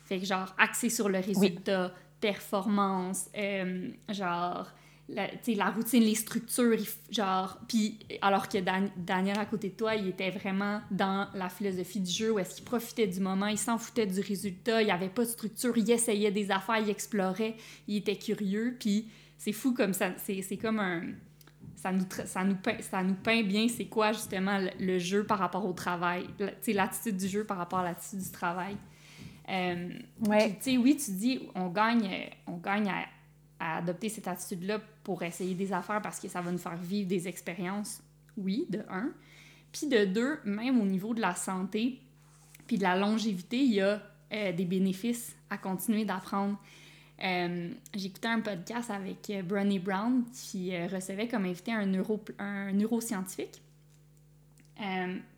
[0.07, 4.71] Fait que genre, axé sur le résultat, performance, euh, genre,
[5.09, 6.77] la, la routine, les structures,
[7.11, 8.57] genre, puis alors que
[8.97, 12.55] Daniel à côté de toi, il était vraiment dans la philosophie du jeu où est-ce
[12.55, 15.77] qu'il profitait du moment, il s'en foutait du résultat, il n'y avait pas de structure,
[15.77, 17.55] il essayait des affaires, il explorait,
[17.87, 21.01] il était curieux, puis c'est fou comme ça, c'est comme un...
[21.75, 25.37] Ça nous, ça, nous peint, ça nous peint bien c'est quoi justement le, jeu par
[25.37, 26.25] rapport au travail,
[26.67, 28.75] l'attitude du jeu par rapport à l'attitude du travail.
[29.49, 29.89] Euh,
[30.59, 32.89] sais, oui, tu dis, on gagne, on gagne
[33.59, 37.07] à, adopter cette attitude-là pour essayer des affaires parce que ça va nous faire vivre
[37.07, 38.01] des expériences,
[38.37, 39.09] oui, de un.
[39.71, 41.99] Puis de deux, même au niveau de la santé,
[42.67, 44.01] puis de la longévité, il y a
[44.33, 46.57] euh, des bénéfices à continuer d'apprendre.
[47.23, 52.23] Euh, J'écoutais un podcast avec euh, Brené Brown qui euh, recevait comme invité un, neuro,
[52.37, 53.61] un neuroscientifique.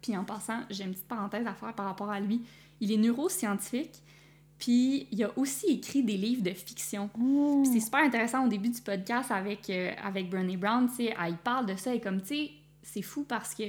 [0.02, 2.42] puis en passant, j'ai une petite parenthèse à faire par rapport à lui.
[2.82, 4.02] Il est neuroscientifique,
[4.58, 7.10] puis il a aussi écrit des livres de fiction.
[7.64, 11.38] C'est super intéressant au début du podcast avec, euh, avec Brené Brown, tu sais, il
[11.38, 13.64] parle de ça et comme, tu sais, c'est fou parce que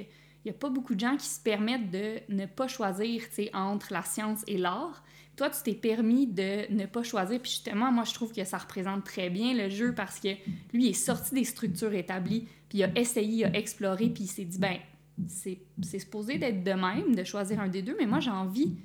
[0.45, 3.93] il n'y a pas beaucoup de gens qui se permettent de ne pas choisir entre
[3.93, 5.05] la science et l'art.
[5.37, 7.41] Toi, tu t'es permis de ne pas choisir.
[7.41, 10.29] Puis justement, moi, je trouve que ça représente très bien le jeu parce que
[10.73, 14.25] lui, il est sorti des structures établies, puis il a essayé, il a exploré, puis
[14.25, 14.79] il s'est dit, ben,
[15.27, 18.77] c'est supposé d'être de même, de choisir un des deux, mais moi, j'ai envie.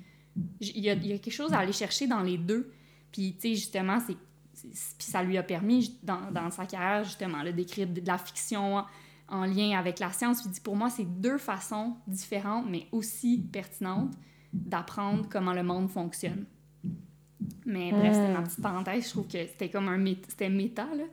[0.60, 2.72] Il y, a, il y, a, quelque chose à aller chercher dans les deux.
[3.12, 4.16] Puis, tu sais, justement, c'est.
[4.54, 8.84] Puis ça lui a permis, dans, dans sa carrière, justement, d'écrire de la fiction
[9.28, 10.42] en lien avec la science.
[10.42, 14.14] Puis dit, pour moi, c'est deux façons différentes, mais aussi pertinentes
[14.52, 16.46] d'apprendre comment le monde fonctionne.
[17.66, 19.04] Mais bref, c'était ma petite parenthèse.
[19.04, 21.04] Je trouve que c'était comme un c'était méta, là.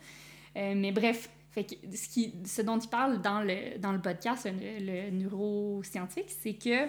[0.56, 4.00] Euh, mais bref, fait que ce, qui, ce dont il parle dans le, dans le
[4.00, 6.88] podcast, le, neuroscientifique, c'est que,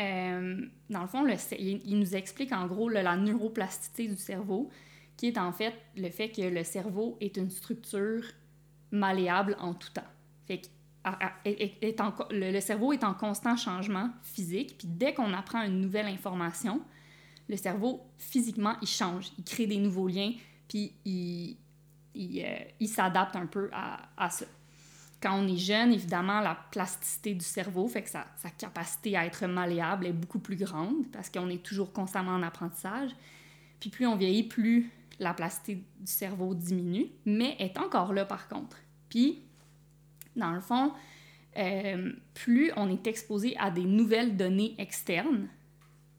[0.00, 1.26] euh, dans le fond,
[1.58, 4.70] il, nous explique en gros la neuroplasticité du cerveau,
[5.16, 8.24] qui est en fait le fait que le cerveau est une structure
[8.90, 10.02] malléable en tout temps.
[11.04, 16.80] Le, cerveau est en constant changement physique, puis dès qu'on apprend une nouvelle information,
[17.48, 20.32] le cerveau, physiquement, il change, il crée des nouveaux liens,
[20.68, 21.56] puis il,
[22.16, 24.46] euh, s'adapte un peu à, à, ça.
[25.22, 28.24] Quand on est jeune, évidemment, la plasticité du cerveau fait que sa,
[28.56, 33.10] capacité à être malléable est beaucoup plus grande parce qu'on est toujours constamment en apprentissage.
[33.80, 38.48] Puis plus on vieillit, plus la plasticité du cerveau diminue, mais est encore là par
[38.48, 38.78] contre.
[39.10, 39.42] Puis,
[40.36, 40.92] dans le fond,
[41.58, 45.48] euh, plus on est exposé à des nouvelles données externes,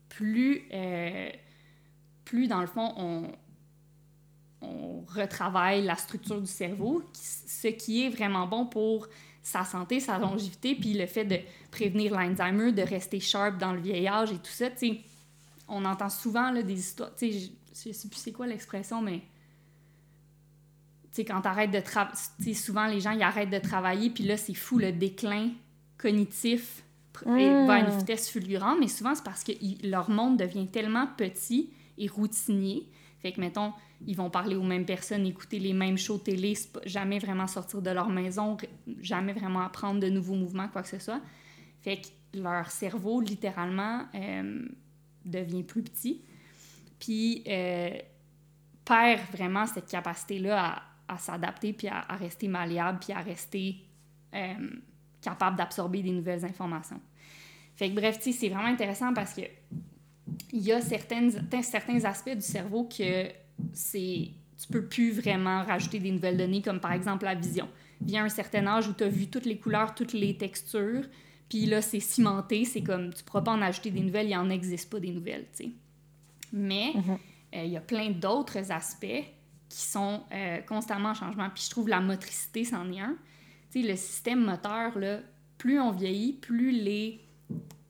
[0.10, 1.30] plus, euh,
[2.26, 3.32] plus dans le fond, on,
[4.62, 9.08] on retravaille la structure du cerveau, ce qui est vraiment bon pour
[9.42, 11.40] sa santé, sa longévité, puis le fait de
[11.72, 14.68] prévenir l'Alzheimer, de rester sharp dans le vieillage et tout ça.
[14.76, 15.00] sais,
[15.68, 17.12] on entend souvent là, des histoires.
[17.20, 19.22] Je, je sais plus c'est quoi l'expression, mais
[21.12, 24.54] sais, quand t'arrêtes de travailler, souvent les gens ils arrêtent de travailler, puis là c'est
[24.54, 25.50] fou le déclin
[25.98, 26.84] cognitif
[27.26, 29.52] va à une vitesse fulgurante, mais souvent c'est parce que
[29.86, 32.88] leur monde devient tellement petit et routinier.
[33.22, 33.74] Fait que, mettons,
[34.08, 36.54] ils vont parler aux mêmes personnes, écouter les mêmes shows télé,
[36.86, 38.58] jamais vraiment sortir de leur maison,
[39.00, 41.22] jamais vraiment apprendre de nouveaux mouvements, quoi que ce soit.
[41.82, 44.66] Fait que leur cerveau, littéralement, euh,
[45.26, 46.22] devient plus petit.
[47.00, 47.92] Puis, euh,
[48.86, 53.76] perd vraiment cette capacité-là à, s'adapter, puis à, rester malléable, puis à rester
[54.34, 54.54] euh,
[55.22, 57.02] capable d'absorber des nouvelles informations.
[57.76, 59.42] Fait que bref, c'est vraiment intéressant parce que
[60.54, 63.30] il y a certaines, certains aspects du cerveau que
[63.74, 64.30] c'est
[64.62, 67.68] tu peux plus vraiment rajouter des nouvelles données, comme par exemple la vision.
[68.00, 71.06] Vient un certain âge où tu as vu toutes les couleurs, toutes les textures,
[71.50, 74.50] puis là, c'est cimenté, c'est comme, tu pourras pas en ajouter des nouvelles, il en
[74.50, 75.72] existe pas des nouvelles, tu sais.
[76.54, 77.18] Mais mm-hmm.
[77.56, 79.26] euh, il y a plein d'autres aspects
[79.68, 81.50] qui sont euh, constamment en changement.
[81.54, 83.18] Puis je trouve la motricité, c'en est un.
[83.70, 85.20] Tu sais, le système moteur, là,
[85.58, 87.20] plus on vieillit, plus les,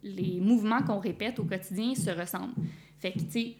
[0.01, 2.55] les mouvements qu'on répète au quotidien se ressemblent.
[3.01, 3.55] Fait que, tu sais,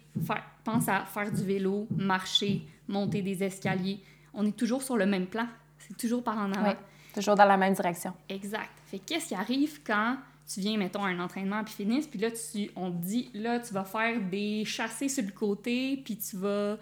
[0.62, 3.98] pense à faire du vélo, marcher, monter des escaliers.
[4.32, 5.46] On est toujours sur le même plan.
[5.78, 6.70] C'est toujours par en avant.
[6.70, 6.76] Oui,
[7.12, 8.12] toujours dans la même direction.
[8.28, 8.70] Exact.
[8.86, 10.16] Fait qu'est-ce qui arrive quand
[10.52, 13.58] tu viens, mettons, à un entraînement puis finis, puis là, tu, on te dit, là,
[13.58, 16.76] tu vas faire des chassés sur le côté, puis tu vas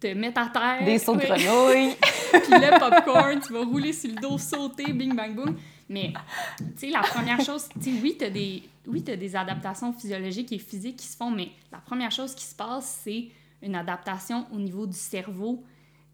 [0.00, 0.84] te mettre à terre.
[0.84, 1.94] Des sauts de grenouille.
[2.32, 5.56] puis le popcorn, tu vas rouler sur le dos, sauter, bing, bang, boom.
[5.90, 6.12] Mais,
[6.58, 9.92] tu sais, la première chose, tu sais, oui, tu as, des, oui, as des adaptations
[9.92, 13.28] physiologiques et physiques qui se font, mais la première chose qui se passe, c'est
[13.60, 15.64] une adaptation au niveau du cerveau,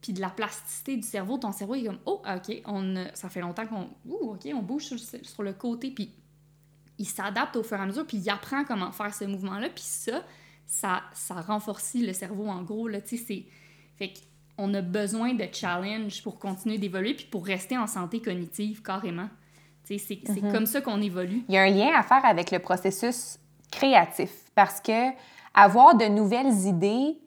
[0.00, 1.36] puis de la plasticité du cerveau.
[1.36, 5.42] Ton cerveau est comme, oh, OK, on, ça fait longtemps qu'on, on bouge sur, sur
[5.42, 6.10] le côté, puis
[6.98, 9.84] il s'adapte au fur et à mesure, puis il apprend comment faire ce mouvement-là, puis
[9.84, 10.24] ça,
[10.66, 13.44] ça, ça renforce le cerveau, en gros, là, tu sais, c'est
[13.96, 14.12] fait
[14.56, 19.28] qu'on a besoin de challenge pour continuer d'évoluer puis pour rester en santé cognitive carrément.
[19.86, 21.44] C'est mm comme ça qu'on évolue.
[21.48, 23.38] Il y a un lien à faire avec le processus
[23.70, 25.10] créatif parce que
[25.54, 27.18] avoir de nouvelles idées,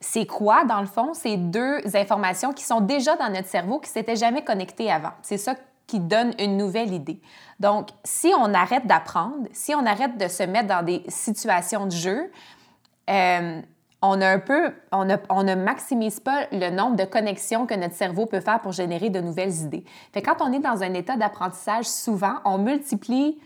[0.00, 1.12] c'est quoi, dans le fond?
[1.14, 5.12] C'est deux informations qui sont déjà dans notre cerveau, qui ne s'étaient jamais connectées avant.
[5.22, 5.54] C'est ça
[5.86, 7.20] qui donne une nouvelle idée.
[7.58, 11.92] Donc, si on arrête d'apprendre, si on arrête de se mettre dans des situations de
[11.92, 12.30] jeu,
[13.10, 13.60] euh,
[14.02, 14.18] on
[14.92, 19.10] on, ne maximise pas le nombre de connexions que notre cerveau peut faire pour générer
[19.10, 19.84] de nouvelles idées.
[20.14, 23.38] Quand on est dans un état d'apprentissage, souvent, on multiplie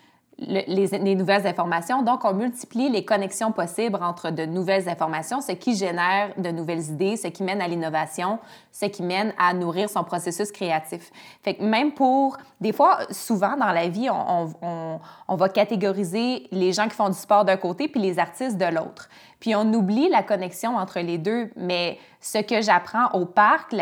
[0.47, 2.03] les, nouvelles informations.
[2.03, 6.91] Donc, on multiplie les connexions possibles entre de nouvelles informations, ce qui génère de nouvelles
[6.91, 8.39] idées, ce qui mène à l'innovation,
[8.71, 11.11] ce qui mène à nourrir son processus créatif.
[11.43, 16.73] Fait que même pour, des fois, souvent dans la vie, on, on va catégoriser les
[16.73, 19.09] gens qui font du sport d'un côté puis les artistes de l'autre.
[19.41, 21.51] Puis on oublie la connexion entre les deux.
[21.57, 23.75] Mais ce que j'apprends au parc,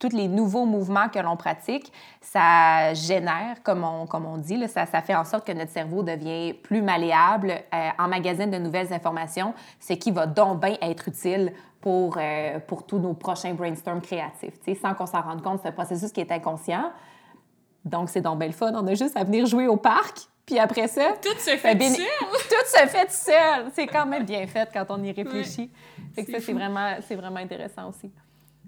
[0.00, 4.66] tous les nouveaux mouvements que l'on pratique, ça génère, comme on, comme on dit, là,
[4.66, 8.92] ça, ça, fait en sorte que notre cerveau devient plus malléable, euh, emmagasine de nouvelles
[8.92, 14.00] informations, ce qui va donc bien être utile pour, euh, pour tous nos prochains brainstorms
[14.00, 15.60] créatifs, sans qu'on s'en rende compte.
[15.62, 16.90] C'est un processus qui est inconscient.
[17.84, 18.72] Donc, c'est donc bien le fun.
[18.74, 21.12] On a juste à venir jouer au parc, puis après ça...
[21.22, 22.06] Tout se fait tout seul!
[22.48, 23.70] Tout se fait tout seul!
[23.74, 25.70] C'est quand même bien fait quand on y réfléchit.
[26.14, 28.10] Fait que ça, c'est vraiment, vraiment intéressant aussi.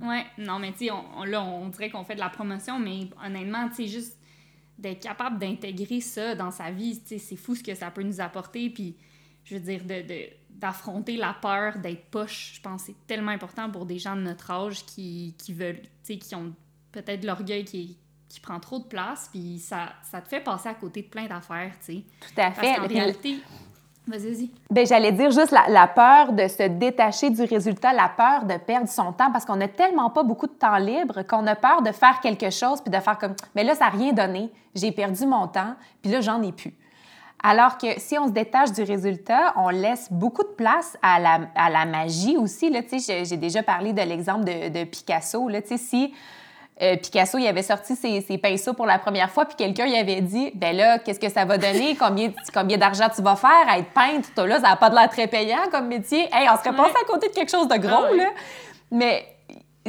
[0.01, 3.09] Ouais, non, mais tu sais, on, là, on dirait qu'on fait de la promotion, mais
[3.25, 4.19] honnêtement, tu sais, juste
[4.79, 8.03] d'être capable d'intégrer ça dans sa vie, tu sais, c'est fou ce que ça peut
[8.03, 8.71] nous apporter.
[8.71, 8.97] Puis,
[9.45, 10.03] je veux dire, de,
[10.51, 14.23] d'affronter la peur d'être poche, je pense que c'est tellement important pour des gens de
[14.23, 16.55] notre âge qui, qui veulent, tu sais, qui ont
[16.91, 20.75] peut-être l'orgueil qui, qui prend trop de place, puis ça, ça te fait passer à
[20.75, 22.05] côté de plein d'affaires, tu sais.
[22.21, 22.77] Tout à fait.
[22.77, 23.37] Parce réalité,
[24.07, 24.51] Vas-y.
[24.69, 28.89] Ben, j'allais dire juste la, peur de se détacher du résultat, la peur de perdre
[28.89, 31.93] son temps, parce qu'on n'a tellement pas beaucoup de temps libre qu'on a peur de
[31.93, 35.25] faire quelque chose puis de faire comme, mais là, ça n'a rien donné, j'ai perdu
[35.25, 36.75] mon temps, puis là, j'en ai plus.
[37.45, 41.41] Alors que si on se détache du résultat, on laisse beaucoup de place à la,
[41.55, 42.73] à la magie aussi.
[43.25, 45.49] J'ai déjà parlé de l'exemple de, de, Picasso.
[45.49, 46.15] Là, si
[46.81, 50.21] euh, Picasso, il avait sorti ses, pinceaux pour la première fois, puis quelqu'un lui avait
[50.21, 51.97] dit Ben là, qu'est-ce que ça va donner?
[51.97, 54.95] Combien, combien d'argent tu vas faire à être peintre Toi, là, ça n'a pas de
[54.95, 56.29] l'air très payant comme métier.
[56.33, 58.31] Hey, on serait passé à côté de quelque chose de gros, ah là.
[58.91, 59.27] Mais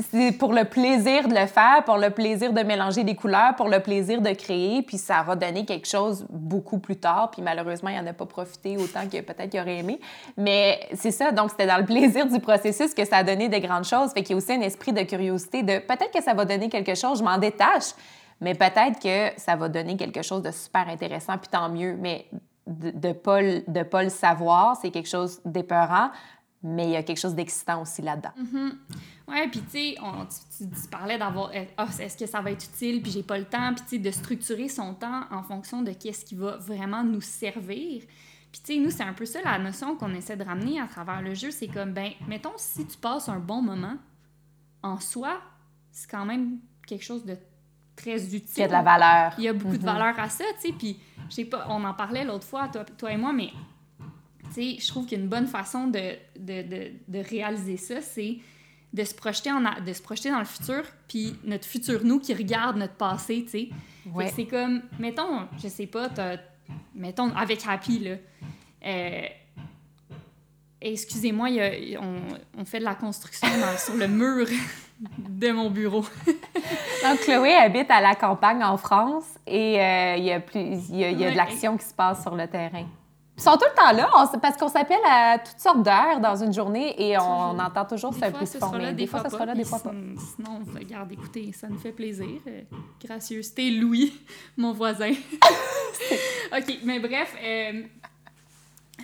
[0.02, 3.70] c'est pour le plaisir de le faire, pour le plaisir de mélanger des couleurs, pour
[3.70, 7.90] le plaisir de créer, puis ça va donner quelque chose beaucoup plus tard, puis malheureusement,
[7.90, 10.00] il n'en a pas profité autant que peut-être qu'il aurait aimé.
[10.36, 13.60] Mais c'est ça, donc c'était dans le plaisir du processus que ça a donné des
[13.60, 14.12] grandes choses.
[14.14, 16.70] Fait qu'il y a aussi un esprit de curiosité de peut-être que ça va donner
[16.70, 17.94] quelque chose, je m'en détache,
[18.42, 21.96] mais peut-être que ça va donner quelque chose de super intéressant, puis tant mieux.
[22.00, 22.26] Mais
[22.66, 26.10] de ne pas, de pas le savoir, c'est quelque chose d'épeurant,
[26.64, 28.32] mais il y a quelque chose d'excitant aussi là-dedans.
[28.40, 28.72] Mm-hmm.
[29.28, 29.98] Ouais, puis tu sais,
[30.58, 33.44] tu, parlais d'avoir, euh, ah, est-ce que ça va être utile, puis j'ai pas le
[33.44, 37.04] temps, puis tu sais, de structurer son temps en fonction de qu'est-ce qui va vraiment
[37.04, 38.04] nous servir.
[38.52, 40.88] Puis tu sais, nous, c'est un peu ça la notion qu'on essaie de ramener à
[40.88, 43.96] travers le jeu, c'est comme, ben, mettons, si tu passes un bon moment,
[44.84, 45.42] en soi,
[45.92, 47.38] c'est quand même quelque chose de
[47.96, 48.50] très utile.
[48.56, 49.34] Il y a de la valeur.
[49.38, 49.86] Il y a beaucoup de mm-hmm.
[49.86, 50.98] valeur à ça, tu sais, puis
[51.30, 53.56] je sais pas, on en parlait l'autre fois, toi, toi et moi, mais tu
[54.54, 58.38] sais, je trouve qu'une bonne façon de, de, de, de réaliser ça, c'est
[58.94, 62.34] de se projeter en de se projeter dans le futur puis notre futur nous qui
[62.34, 63.70] regarde notre passé tu sais.
[64.14, 64.32] Ouais.
[64.36, 66.10] c'est comme mettons je sais pas
[66.94, 68.16] mettons avec Happy là
[68.86, 69.26] euh,
[70.80, 71.50] excusez-moi
[72.00, 72.20] on,
[72.60, 74.46] on, fait de la construction sur le mur
[75.18, 76.06] de mon bureau.
[77.04, 80.98] Donc Chloé habite à la campagne en France et euh, il y a plus il
[80.98, 82.86] y a, y a de l'action qui se passe sur le terrain
[83.36, 86.54] ils sont tout le temps là, parce qu'on s'appelle à toutes sortes d'heures dans une
[86.54, 88.78] journée et on, entend toujours bruit fond.
[88.78, 89.92] Des, des fois, ça sera là, des fois pas.
[89.92, 92.40] Sinon, regarde, écoutez, ça nous fait plaisir.
[92.48, 92.62] Euh,
[93.04, 94.14] gracieuseté, Louis,
[94.58, 95.12] mon voisin.
[96.58, 97.36] OK, mais bref...
[97.44, 97.82] Euh,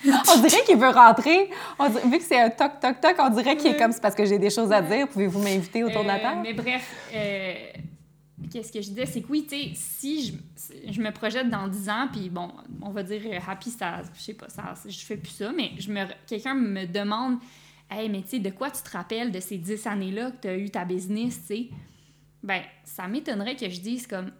[0.05, 1.49] on dirait qu'il veut rentrer.
[2.05, 4.23] vu que c'est un toc, toc, toc, on dirait qu'il est comme c'est parce que
[4.23, 5.07] j'ai des choses à dire.
[5.09, 6.39] Pouvez-vous m'inviter autour de la euh, table?
[6.43, 7.09] Mais bref,
[8.52, 11.67] qu'est-ce que je disais, c'est que oui, tu sais, si je, je, me projette dans
[11.67, 14.99] 10 ans, puis bon, on va dire euh, happy, ça, je sais pas, ça, je
[14.99, 17.38] fais plus ça, mais je me, quelqu'un me demande,
[17.89, 20.47] hey, mais tu sais, de quoi tu te rappelles de ces 10 années-là que tu
[20.47, 21.69] as eu ta business, tu sais?
[22.41, 24.32] Ben, ça m'étonnerait que je dise comme,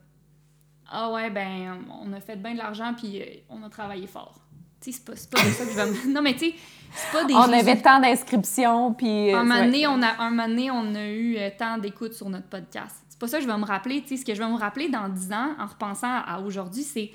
[0.90, 4.40] ah ouais, ben, on a fait bien de l'argent, puis euh, on a travaillé fort.
[4.82, 6.14] Tu sais, c'est pas, pas de ça que je vais me.
[6.14, 6.56] Non, mais tu sais,
[6.94, 7.34] c'est pas des.
[7.34, 9.34] On avait tant d'inscriptions, puis.
[9.34, 12.48] Euh, un moment donné, on a, un moment on a eu tant d'écoutes sur notre
[12.48, 14.02] podcast c'est pas ça que je vais me rappeler.
[14.02, 17.12] Tu ce que je vais me rappeler dans 10 ans, en repensant à aujourd'hui, c'est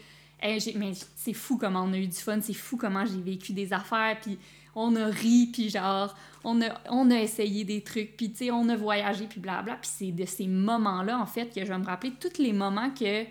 [0.77, 3.73] mais c'est fou comment on a eu du fun, c'est fou comment j'ai vécu des
[3.73, 4.38] affaires, puis
[4.75, 8.77] on a ri, puis genre, on a, on a essayé des trucs, puis on a
[8.77, 9.77] voyagé, puis blabla.
[9.77, 12.90] Puis c'est de ces moments-là, en fait, que je vais me rappeler tous les moments
[12.90, 13.25] que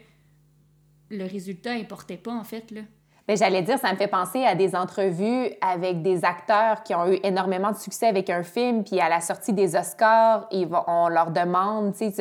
[1.11, 2.81] le résultat importait pas, en fait, là.
[3.29, 7.19] J'allais dire, ça me fait penser à des entrevues avec des acteurs qui ont eu
[7.23, 11.07] énormément de succès avec un film, puis à la sortie des Oscars, ils vont, on
[11.07, 12.11] leur demande, sais,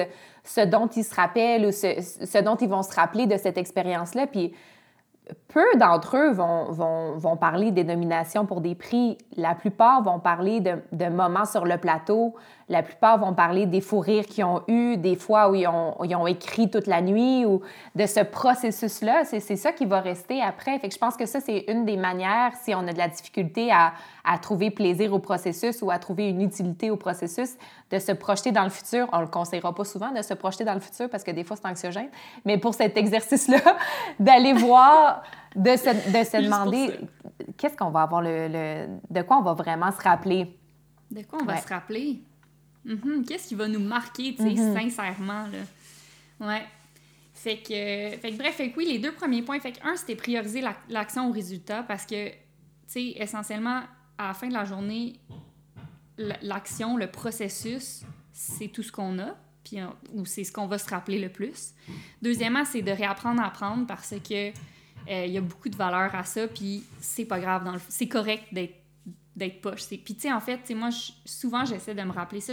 [0.44, 3.58] ce dont ils se rappellent ou ce, ce dont ils vont se rappeler de cette
[3.58, 4.28] expérience-là.
[4.28, 4.54] Puis
[5.48, 9.18] peu d'entre eux vont, vont, vont, parler des nominations pour des prix.
[9.36, 12.34] La plupart vont parler de, moments sur le plateau.
[12.68, 15.96] La plupart vont parler des fous rires qu'ils ont eu, des fois où ils ont,
[16.04, 17.60] ils ont, écrit toute la nuit ou
[17.94, 19.24] de ce processus-là.
[19.24, 20.78] C'est ça qui va rester après.
[20.78, 23.08] Fait que je pense que ça, c'est une des manières, si on a de la
[23.08, 23.92] difficulté à,
[24.24, 27.56] à, trouver plaisir au processus ou à trouver une utilité au processus,
[27.90, 29.08] de se projeter dans le futur.
[29.12, 31.44] On ne le conseillera pas souvent de se projeter dans le futur parce que des
[31.44, 32.08] fois, c'est anxiogène.
[32.44, 33.76] Mais pour cet exercice-là,
[34.18, 35.22] d'aller voir
[35.54, 36.98] de se, de se demander
[37.56, 40.58] qu'est-ce qu'on va avoir le, le, de quoi on va vraiment se rappeler.
[41.10, 42.22] De quoi on va se rappeler?
[42.84, 43.24] Mhm.
[43.26, 44.74] Qu'est-ce qui va nous marquer, tu sais, Mhm.
[44.74, 45.58] sincèrement, là?
[46.46, 46.64] Ouais.
[47.34, 49.58] Fait que, fait que bref, fait que oui, les deux premiers points.
[49.60, 52.34] Fait que un, c'était prioriser la- l'action au résultat parce que, tu
[52.86, 53.82] sais, essentiellement,
[54.18, 55.14] à la fin de la journée,
[56.42, 58.02] l'action, le processus,
[58.32, 61.28] c'est tout ce qu'on a, puis on- ou c'est ce qu'on va se rappeler le
[61.30, 61.72] plus.
[62.20, 64.50] Deuxièmement, c'est de réapprendre à apprendre parce que
[65.08, 68.44] euh, il y a beaucoup de valeur à ça, puis c'est pas grave, c'est correct
[68.52, 68.74] d'être
[69.36, 69.82] d'être poche.
[69.82, 70.90] C'est- Puis tu sais, en fait, moi,
[71.24, 72.52] souvent, j'essaie de me rappeler ça.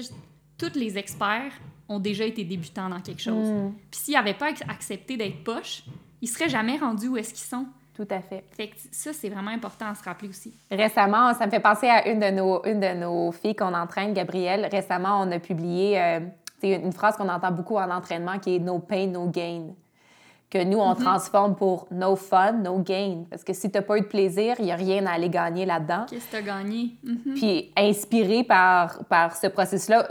[0.58, 1.54] Tous les experts
[1.88, 3.48] ont déjà été débutants dans quelque chose.
[3.50, 5.84] Mm, Puis s'ils n'avaient pas ac- accepté d'être poche,
[6.22, 7.66] ils seraient jamais rendus où est-ce qu'ils sont.
[7.96, 8.46] tout à fait.
[8.56, 10.54] Fait que ça, c'est vraiment important à se rappeler aussi.
[10.72, 14.14] Récemment, ça me fait penser à une de nos, une de nos filles qu'on entraîne,
[14.14, 14.70] Gabrielle.
[14.72, 16.20] Récemment, on a publié euh,
[16.62, 19.74] c'est une phrase qu'on entend beaucoup en entraînement qui est No pain, no gain.
[20.50, 23.26] Que nous, on transforme pour No fun, no gain.
[23.30, 25.30] Parce que si tu n'as pas eu de plaisir, il n'y a rien à aller
[25.30, 26.08] gagner là-dedans.
[26.10, 26.90] Qu'est-ce que tu as gagné?
[27.04, 27.36] Mhm.
[27.36, 30.08] Puis inspiré par, par ce processus-là,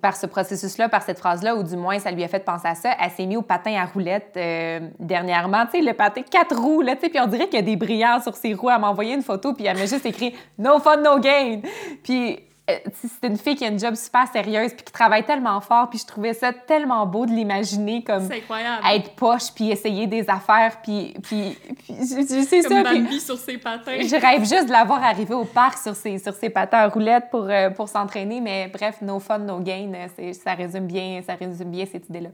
[0.00, 2.76] par ce processus-là, par cette phrase-là, ou du moins ça lui a fait penser à
[2.76, 5.66] ça, elle s'est mise au patin à roulettes euh, dernièrement.
[5.66, 7.66] Tu sais, le patin quatre roues, là, tu sais, puis on dirait qu'il y a
[7.66, 8.70] des brillants sur ses roues.
[8.70, 11.62] Elle m'a envoyé une photo, puis elle m'a juste écrit «No fun, no gain».
[12.04, 12.38] Puis
[12.70, 12.90] euh,
[13.20, 15.98] c'est une fille qui a une job super sérieuse, puis qui travaille tellement fort, puis
[15.98, 21.14] je trouvais ça tellement beau de l'imaginer comme être poche, puis essayer des affaires, puis,
[21.22, 22.82] puis, puis c'est ça.
[22.84, 24.00] puis- sur ses patins.
[24.00, 27.30] je rêve juste de l'avoir arrivé au parc sur ses, sur ses patins à roulettes
[27.30, 31.34] pour, euh, pour s'entraîner, mais bref, no fun, no gain, euh, ça résume bien, ça
[31.34, 32.30] résume bien cette idée-là.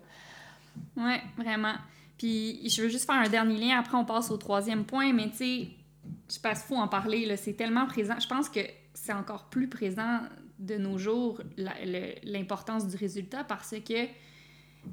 [0.97, 1.75] Ouais, vraiment.
[2.19, 5.29] Puis je veux juste faire un dernier lien, après on passe au troisième point, mais
[5.31, 5.69] tu sais,
[6.31, 8.15] je pense qu'il faut en parler, là, c'est tellement présent.
[8.19, 8.61] Je pense que
[9.07, 10.21] c'est encore plus présent
[10.59, 11.41] de nos jours,
[12.25, 14.05] l'importance du résultat, parce que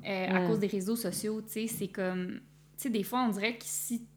[0.05, 0.47] euh, à Mm.
[0.47, 2.39] cause des réseaux sociaux, tu sais, c'est comme...
[2.77, 4.07] Tu sais, des fois, on dirait que si,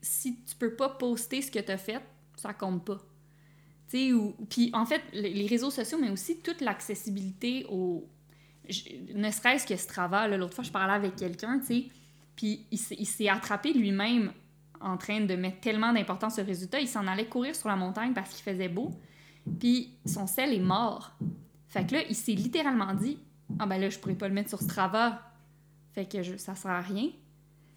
[0.00, 2.00] si tu peux pas poster ce que tu as fait,
[2.36, 2.98] ça compte pas.
[3.88, 4.34] Tu sais, ou...
[4.50, 8.06] Puis en fait, le- les réseaux sociaux, mais aussi toute l'accessibilité au...
[8.68, 8.84] je-
[9.14, 11.88] Ne serait-ce que ce travail, l'autre fois, je parlais avec quelqu'un, tu sais,
[12.36, 14.32] puis il s'est attrapé lui-même
[14.80, 16.80] en train de mettre tellement d'importance au résultat.
[16.80, 18.90] Il s'en allait courir sur la montagne parce qu'il faisait beau.
[19.58, 21.12] Puis son sel est mort.
[21.68, 23.18] Fait que là, il s'est littéralement dit
[23.58, 25.20] Ah ben là, je pourrais pas le mettre sur Strava.
[25.94, 27.08] Fait que je, ça sert à rien.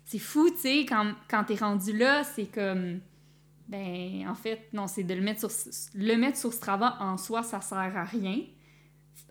[0.06, 3.00] C'est fou, tu sais, quand, quand t'es rendu là, c'est comme.
[3.68, 5.50] Ben, en fait, non, c'est de le mettre sur.
[5.96, 8.42] Le mettre sur Strava en soi, ça sert à rien.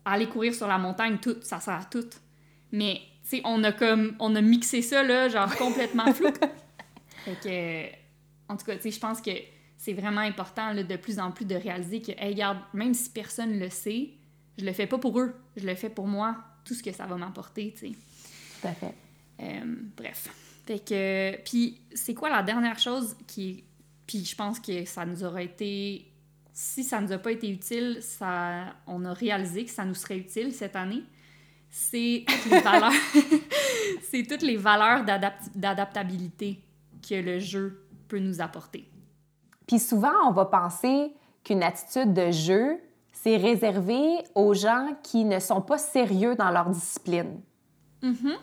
[0.04, 2.08] Aller courir sur la montagne, tout, ça sert à tout.
[2.72, 4.16] Mais, tu sais, on a comme.
[4.18, 6.32] On a mixé ça, là, genre complètement flou.
[7.24, 8.52] fait que.
[8.52, 9.30] En tout cas, tu sais, je pense que
[9.84, 13.10] c'est vraiment important, là, de plus en plus, de réaliser que, hey, regarde, même si
[13.10, 14.12] personne le sait,
[14.56, 17.04] je le fais pas pour eux, je le fais pour moi, tout ce que ça
[17.04, 17.92] va m'apporter, tu sais.
[18.62, 18.94] Tout à fait.
[19.42, 20.30] Euh, bref.
[20.66, 21.36] Fait que.
[21.44, 23.62] Puis, c'est quoi la dernière chose qui.
[24.06, 26.10] Puis, je pense que ça nous aurait été.
[26.54, 30.16] Si ça nous a pas été utile, ça, on a réalisé que ça nous serait
[30.16, 31.02] utile cette année.
[31.68, 32.92] C'est toutes les valeurs.
[34.10, 36.58] c'est toutes les valeurs d'adapt- d'adaptabilité
[37.06, 38.86] que le jeu peut nous apporter.
[39.66, 42.80] Puis souvent, on va penser qu'une attitude de jeu,
[43.12, 47.40] c'est réservé aux gens qui ne sont pas sérieux dans leur discipline.
[48.02, 48.34] Mhm.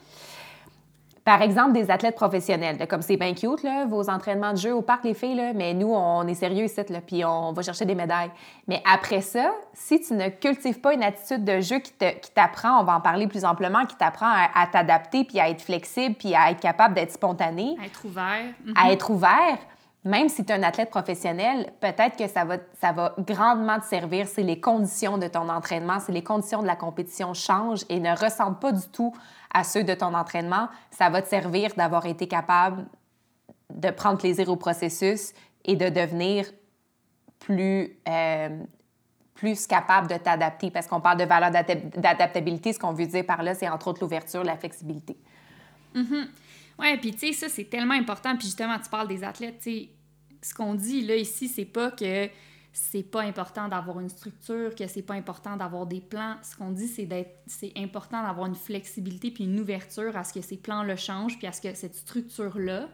[1.24, 4.74] Par exemple, des athlètes professionnels, là, comme c'est bien cute, là, vos entraînements de jeu
[4.74, 7.86] au parc, les filles, là, mais nous, on est sérieux ici, puis on va chercher
[7.86, 8.32] des médailles.
[8.68, 11.94] Mais après ça, si tu ne cultives pas une attitude de jeu qui
[12.34, 15.62] t'apprend, on va en parler plus amplement, qui t'apprend à, à t'adapter, puis à être
[15.62, 18.54] flexible, puis à être capable d'être spontané, À être ouvert.
[18.76, 19.60] À être ouvert,
[20.04, 23.86] même si tu es un athlète professionnel, peut-être que ça va, ça va grandement te
[23.86, 28.00] servir si les conditions de ton entraînement, si les conditions de la compétition changent et
[28.00, 29.14] ne ressemblent pas du tout
[29.54, 32.86] à ceux de ton entraînement, ça va te servir d'avoir été capable
[33.70, 35.34] de prendre plaisir au processus
[35.66, 36.52] et de devenir
[37.40, 38.50] plus, euh,
[39.36, 40.72] plus capable de t'adapter.
[40.72, 43.88] Parce qu'on parle de valeur d'adap- d'adaptabilité, ce qu'on veut dire par là, c'est entre
[43.90, 45.16] autres l'ouverture, la flexibilité.
[46.82, 48.36] Ouais, puis tu sais, ça, c'est tellement important.
[48.36, 49.90] Puis justement, tu parles des athlètes, tu sais,
[50.42, 52.28] ce qu'on dit là ici, c'est pas que
[52.74, 56.38] c'est pas important d'avoir une structure, que c'est pas important d'avoir des plans.
[56.42, 60.34] Ce qu'on dit, c'est d'être, c'est important d'avoir une flexibilité puis une ouverture à ce
[60.34, 62.90] que ces plans-là changent, puis à ce que cette structure-là,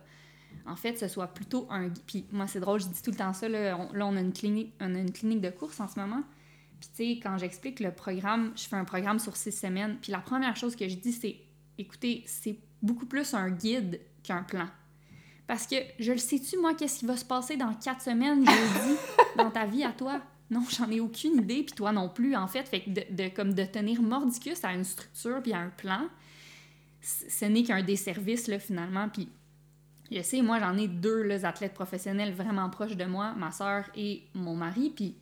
[0.66, 1.90] en fait, ce soit plutôt un...
[1.90, 4.20] Puis moi, c'est drôle, je dis tout le temps ça, là, on, là, on a
[4.20, 6.24] une clinique, on a une clinique de course en ce moment.
[6.80, 10.12] Puis tu sais, quand j'explique le programme, je fais un programme sur six semaines, puis
[10.12, 11.38] la première chose que je dis, c'est,
[11.78, 14.68] écoutez, c'est beaucoup plus un guide qu'un plan.
[15.48, 18.98] Parce que je le sais-tu, moi, qu'est-ce qui va se passer dans quatre semaines, jeudi,
[19.38, 20.22] dans ta vie à toi?
[20.50, 22.64] Non, j'en ai aucune idée, puis toi non plus, en fait.
[22.68, 26.08] Fait que de, de- comme de tenir mordicus à une structure puis à un plan,
[27.02, 29.08] ce n'est qu'un desservice, là, finalement.
[29.10, 29.30] Puis
[30.12, 33.86] je sais, moi, j'en ai deux là, athlètes professionnels vraiment proches de moi, ma sœur
[33.96, 35.16] et mon mari, puis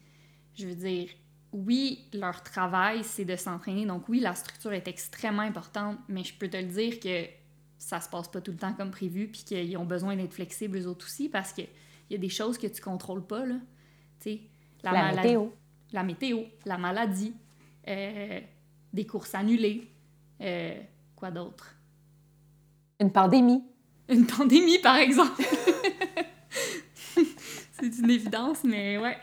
[0.57, 1.09] je veux dire,
[1.51, 3.85] oui, leur travail, c'est de s'entraîner.
[3.85, 7.25] Donc oui, la structure est extrêmement importante, mais je peux te le dire que
[7.77, 10.77] ça se passe pas tout le temps comme prévu, puis qu'ils ont besoin d'être flexibles
[10.77, 11.67] eux autres aussi, parce qu'il
[12.09, 13.55] y a des choses que tu contrôles pas, là.
[14.19, 14.41] Tu sais,
[14.83, 15.47] la, la météo.
[15.91, 17.33] La météo, la maladie,
[17.87, 18.39] euh,
[18.93, 19.89] des courses annulées,
[20.41, 20.79] euh,
[21.15, 21.75] quoi d'autre?
[22.99, 23.63] Une pandémie.
[24.09, 25.41] Une pandémie, par exemple.
[27.13, 29.17] c'est une évidence, mais ouais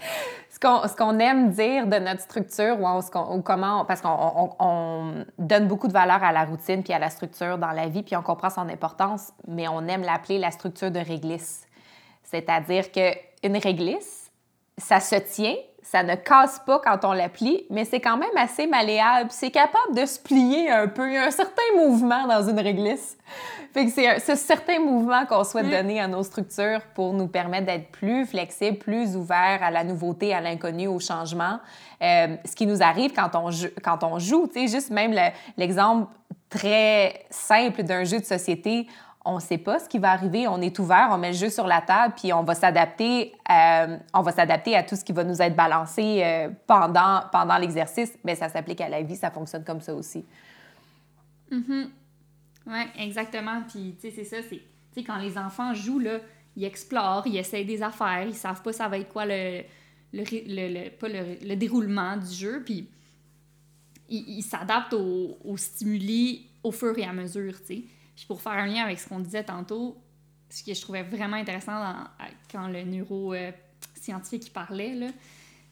[0.62, 6.22] ce qu'on aime dire de notre structure ou, comment, parce qu'on donne beaucoup de valeur
[6.22, 9.32] à la routine puis à la structure dans la vie, puis on comprend son importance,
[9.48, 11.66] mais on aime l'appeler la structure de réglisse.
[12.22, 14.30] C'est-à-dire qu'une réglisse,
[14.78, 18.36] ça se tient, ça ne casse pas quand on la plie, mais c'est quand même
[18.36, 19.30] assez malléable.
[19.32, 21.08] C'est capable de se plier un peu.
[21.08, 23.18] Il y a un certain mouvement dans une réglisse.
[23.74, 27.66] Fait que c'est ce certain mouvement qu'on souhaite donner à nos structures pour nous permettre
[27.66, 31.58] d'être plus flexibles, plus ouverts à la nouveauté, à l'inconnu, au changement.
[32.02, 33.50] Euh, ce qui nous arrive quand on,
[33.82, 35.14] quand on joue, tu sais, juste même
[35.56, 36.12] l'exemple
[36.50, 38.86] très simple d'un jeu de société,
[39.24, 41.48] on ne sait pas ce qui va arriver, on est ouvert, on met le jeu
[41.48, 45.12] sur la table, puis on va s'adapter, euh, on va s'adapter à tout ce qui
[45.12, 48.12] va nous être balancé euh, pendant, pendant l'exercice.
[48.24, 50.24] Mais ça s'applique à la vie, ça fonctionne comme ça aussi.
[51.50, 51.84] Mm
[52.66, 53.62] Oui, exactement.
[53.68, 56.18] Puis, tu sais, c'est ça, c'est, quand les enfants jouent, là,
[56.56, 59.62] ils explorent, ils essayent des affaires, ils savent pas ça va être quoi le,
[60.12, 62.88] le, le, pas le, déroulement du jeu, puis
[64.08, 67.84] ils s'adaptent aux, aux stimuli au fur et à mesure, tu sais.
[68.16, 69.96] Puis pour faire un lien avec ce qu'on disait tantôt,
[70.48, 71.94] ce que je trouvais vraiment intéressant
[72.50, 75.12] quand le neuroscientifique euh, parlait,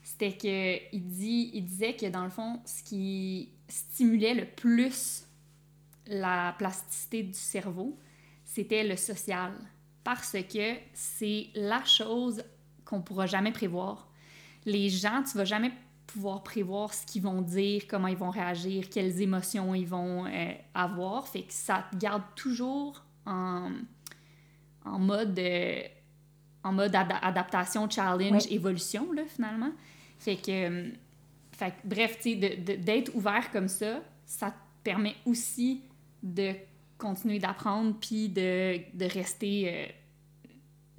[0.03, 5.24] c'était qu'il il disait que dans le fond, ce qui stimulait le plus
[6.07, 7.99] la plasticité du cerveau,
[8.45, 9.53] c'était le social.
[10.03, 12.43] Parce que c'est la chose
[12.84, 14.09] qu'on pourra jamais prévoir.
[14.64, 15.72] Les gens, tu vas jamais
[16.12, 20.52] pouvoir prévoir ce qu'ils vont dire, comment ils vont réagir, quelles émotions ils vont euh,
[20.74, 21.28] avoir.
[21.28, 23.70] Fait que ça te garde toujours en,
[24.84, 25.82] en mode, euh,
[26.64, 29.70] en mode adaptation, challenge, évolution, là, finalement.
[30.18, 30.90] Fait que, euh,
[31.52, 35.82] fait bref, tu d'être ouvert comme ça, ça te permet aussi
[36.22, 36.52] de
[36.98, 39.94] continuer d'apprendre puis de, de rester.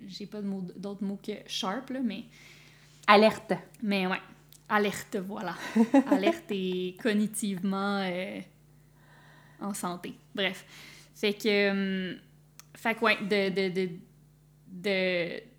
[0.07, 2.23] J'ai pas d'autres mots que sharp, là, mais.
[3.07, 3.53] Alerte.
[3.83, 4.21] Mais ouais
[4.71, 5.55] alerte, voilà.
[6.09, 8.39] alerte et cognitivement euh,
[9.59, 10.15] en santé.
[10.33, 10.65] Bref.
[11.13, 12.15] Fait que, euh,
[12.75, 13.89] fait que ouais, de,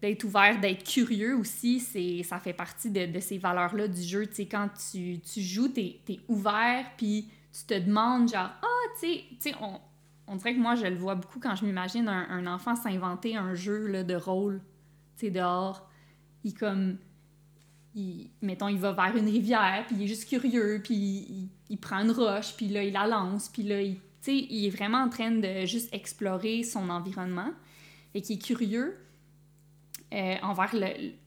[0.01, 4.27] d'être ouvert, d'être curieux aussi, c'est, ça fait partie de, ces valeurs-là du jeu.
[4.27, 8.89] Tu sais, quand tu, tu joues, t'es, es ouvert, puis tu te demandes genre, ah,
[8.99, 9.09] tu
[9.39, 9.79] sais, on,
[10.27, 13.37] on dirait que moi, je le vois beaucoup quand je m'imagine un, un enfant s'inventer
[13.37, 14.63] un jeu là, de rôle,
[15.19, 15.87] tu sais, dehors.
[16.45, 16.97] Il comme
[17.95, 21.99] il, mettons, il va vers une rivière, puis il est juste curieux, puis il, prend
[21.99, 25.31] une roche, puis là, il la lance, puis là, il, il est vraiment en train
[25.31, 27.51] de juste explorer son environnement
[28.15, 28.97] et qui est curieux
[30.13, 30.75] euh, envers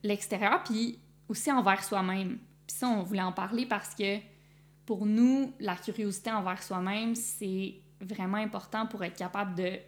[0.03, 2.37] l'extérieur, puis aussi envers soi-même.
[2.67, 4.17] Puis ça, on voulait en parler parce que
[4.85, 9.79] pour nous, la curiosité envers soi-même, c'est vraiment important pour être capable de,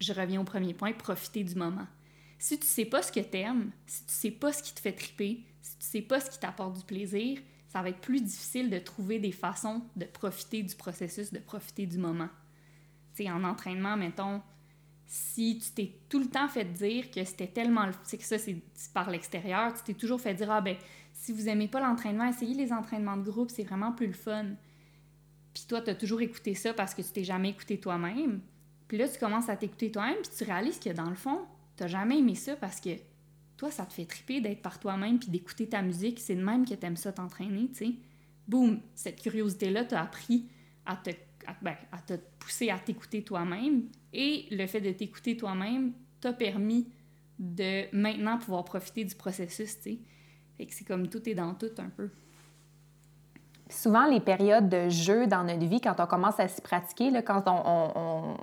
[0.00, 1.86] je reviens au premier point, profiter du moment.
[2.38, 4.80] Si tu sais pas ce que tu aimes, si tu sais pas ce qui te
[4.80, 5.44] fait triper,
[5.84, 9.32] sais pas ce qui t'apporte du plaisir, ça va être plus difficile de trouver des
[9.32, 12.28] façons de profiter du processus, de profiter du moment.
[13.14, 14.42] Tu sais, en entraînement, mettons,
[15.06, 17.90] si tu t'es tout le temps fait dire que c'était tellement...
[18.04, 18.62] C'est que ça, c'est
[18.92, 20.76] par l'extérieur, tu t'es toujours fait dire, ah ben,
[21.12, 24.46] si vous aimez pas l'entraînement, essayez les entraînements de groupe, c'est vraiment plus le fun.
[25.54, 28.40] Puis toi, tu as toujours écouté ça parce que tu t'es jamais écouté toi-même.
[28.88, 31.40] Puis là, tu commences à t'écouter toi-même, puis tu réalises que dans le fond,
[31.76, 32.90] tu jamais aimé ça parce que
[33.62, 36.18] toi, ça te fait triper d'être par toi-même puis d'écouter ta musique.
[36.18, 37.92] C'est de même que tu aimes ça t'entraîner, tu sais.
[38.48, 40.48] Boum, cette curiosité-là t'a appris
[40.84, 41.10] à te,
[41.62, 43.84] ben, à, te pousser à t'écouter toi-même.
[44.12, 46.88] Et le fait de t'écouter toi-même t'a permis
[47.38, 49.98] de maintenant pouvoir profiter du processus, tu sais.
[50.56, 52.10] Fait que c'est comme tout est dans tout un peu.
[53.68, 57.22] Souvent, les périodes de jeu dans notre vie, quand on commence à s'y pratiquer, là,
[57.22, 58.36] quand on,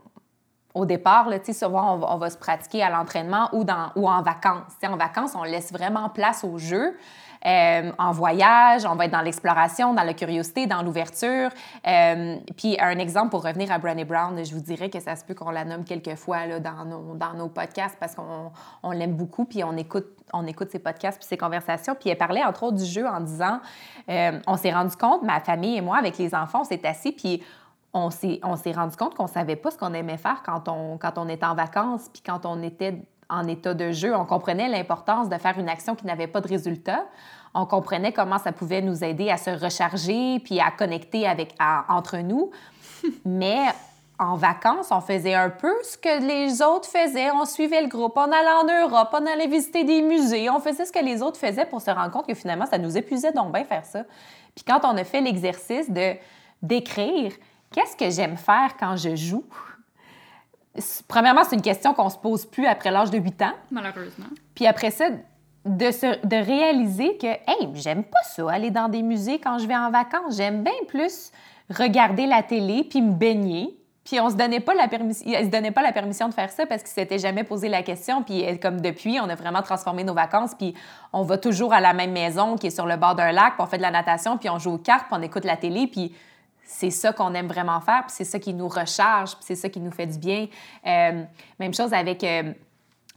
[0.73, 3.65] au départ, là, souvent, on va, se pratiquer à l'entraînement ou,
[4.07, 4.73] en vacances.
[4.83, 6.95] en vacances, on laisse vraiment place au jeu.
[7.45, 11.49] Euh, en voyage, on va être dans l'exploration, dans la curiosité, dans l'ouverture.
[11.87, 15.23] Euh, puis un exemple pour revenir à Brené Brown, je vous dirais que ça se
[15.23, 18.51] peut qu'on la nomme quelques fois dans, nos, podcasts parce qu'on
[18.83, 21.95] on, l'aime beaucoup, puis on écoute, on écoute ses podcasts puis ses conversations.
[21.95, 23.61] Puis elle parlait entre autres du jeu en disant,
[24.09, 27.13] euh, on s'est rendu compte, ma famille et moi, avec les enfants, on s'est assis,
[27.13, 27.41] puis
[27.93, 28.39] on s'est,
[28.75, 31.55] rendu compte qu'on savait pas ce qu'on aimait faire quand on, quand on était en
[31.55, 34.15] vacances, puis quand on était en état de jeu.
[34.15, 37.05] On comprenait l'importance de faire une action qui n'avait pas de résultat.
[37.53, 41.55] on comprenait comment ça pouvait nous aider à se recharger puis à connecter avec,
[41.87, 42.51] entre nous.
[43.25, 43.65] Mais
[44.17, 47.31] en vacances, on faisait un peu ce que les autres faisaient.
[47.31, 50.85] On suivait le groupe, on allait en Europe, on allait visiter des musées, on faisait
[50.85, 53.53] ce que les autres faisaient pour se rendre compte que finalement, ça nous épuisait donc
[53.53, 54.03] bien faire ça.
[54.55, 56.15] Puis quand on a fait l'exercice de
[56.61, 57.31] d'écrire,
[57.71, 59.43] qu'est-ce que j'aime faire quand je joue?
[61.07, 63.53] Premièrement, c'est une question qu'on se pose plus après l'âge de 8 ans.
[63.71, 64.27] Malheureusement.
[64.55, 65.09] Puis après ça,
[65.65, 69.67] de, se, de réaliser que, hey, j'aime pas ça, aller dans des musées quand je
[69.67, 70.37] vais en vacances.
[70.37, 71.31] J'aime bien plus
[71.69, 73.75] regarder la télé puis me baigner.
[74.03, 76.65] Puis on se donnait pas la permission, se donnait pas la permission de faire ça
[76.65, 78.23] parce qu'il s'était jamais posé la question.
[78.23, 80.55] Puis euh, comme depuis, on a vraiment transformé nos vacances.
[80.55, 80.73] Puis
[81.13, 83.55] on va toujours à la même maison qui est sur le bord d'un lac.
[83.55, 84.37] Puis on fait de la natation.
[84.37, 85.05] Puis on joue aux cartes.
[85.09, 85.85] Puis on écoute la télé.
[85.85, 86.15] Puis
[86.71, 88.03] c'est ça qu'on aime vraiment faire.
[88.05, 89.31] Puis c'est ça qui nous recharge.
[89.31, 90.47] Puis c'est ça qui nous fait du bien.
[90.85, 91.23] Euh,
[91.59, 92.53] même chose avec euh,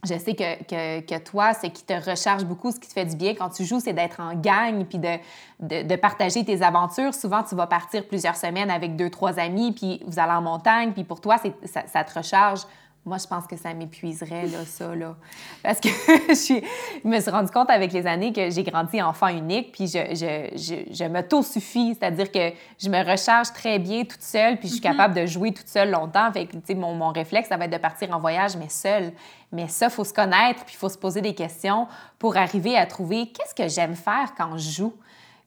[0.03, 3.15] je sais que, que, toi, ce qui te recharge beaucoup, ce qui te fait du
[3.15, 7.13] bien quand tu joues, c'est d'être en gang puis de, partager tes aventures.
[7.13, 10.91] Souvent, tu vas partir plusieurs semaines avec deux, trois amis, puis vous allez en montagne,
[10.91, 12.61] puis pour toi, ça, ça te recharge.
[13.05, 15.15] Moi, je pense que ça m'épuiserait, là, ça, là.
[15.61, 15.89] Parce que
[16.29, 16.61] je,
[17.05, 20.57] me suis rendu compte avec les années que j'ai grandi enfant unique, puis je, je,
[20.57, 24.81] je, je m'auto-suffis, c'est-à-dire que je me recharge très bien toute seule, puis je suis
[24.81, 24.83] mm-hmm.
[24.83, 26.31] capable de jouer toute seule longtemps.
[26.31, 28.69] Fait que, tu sais, mon, mon, réflexe, ça va être de partir en voyage, mais
[28.69, 29.11] seule.
[29.51, 31.87] Mais ça, il faut se connaître, puis il faut se poser des questions
[32.19, 34.93] pour arriver à trouver qu'est-ce que j'aime faire quand je joue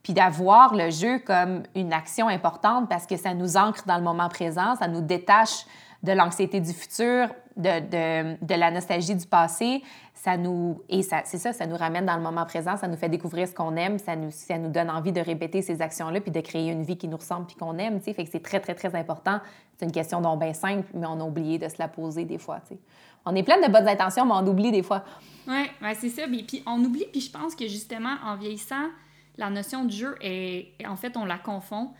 [0.02, 4.04] puis d'avoir le jeu comme une action importante parce que ça nous ancre dans le
[4.04, 5.66] moment présent, ça nous détache
[6.04, 9.82] de l'anxiété du futur, de, de, de, la nostalgie du passé,
[10.14, 12.96] ça nous et ça c'est ça, ça nous ramène dans le moment présent, ça nous
[12.96, 16.20] fait découvrir ce qu'on aime, ça nous ça nous donne envie de répéter ces actions-là
[16.20, 18.30] puis de créer une vie qui nous ressemble puis qu'on aime, tu sais, fait que
[18.30, 19.40] c'est très très très important.
[19.76, 22.38] C'est une question donc bien simple, mais on a oublié de se la poser des
[22.38, 22.80] fois, tu sais.
[23.28, 25.04] On est plein de bonnes intentions, mais on oublie des fois.
[25.48, 26.22] Oui, ouais, c'est ça.
[26.28, 28.88] Puis on oublie, puis je pense que justement, en vieillissant,
[29.36, 31.90] la notion de jeu est, en fait, on la confond.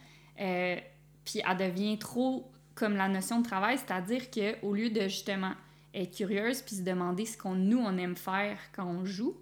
[0.41, 0.77] Euh,
[1.25, 5.53] puis elle devient trop comme la notion de travail, c'est-à-dire qu'au lieu de justement
[5.93, 9.35] être curieuse puis se demander ce qu'on nous on aime faire quand on joue,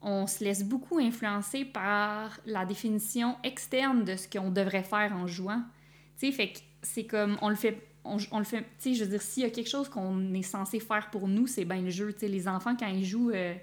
[0.00, 5.26] on se laisse beaucoup influencer par la définition externe de ce qu'on devrait faire en
[5.26, 5.62] jouant.
[6.18, 9.04] Tu sais, fait que c'est comme on le fait on, le fait, tu sais, je
[9.04, 11.80] veux dire, s'il y a quelque chose qu'on est censé faire pour nous, c'est bien
[11.80, 12.12] le jeu.
[12.12, 13.54] Tu sais, les enfants, quand ils jouent, euh,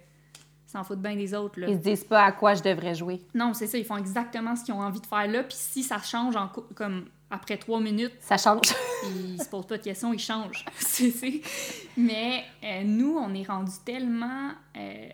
[0.65, 1.59] s'en foutent bien des autres.
[1.59, 1.67] Là.
[1.67, 3.21] Ils se disent pas à quoi je devrais jouer.
[3.33, 5.43] Non, c'est ça, ils font exactement ce qu'ils ont envie de faire là.
[5.43, 8.73] Puis si ça change en, comme après trois minutes, ça change.
[9.05, 10.65] ils se posent pas de questions, ils changent.
[11.97, 15.09] Mais euh, nous, on est rendu tellement euh,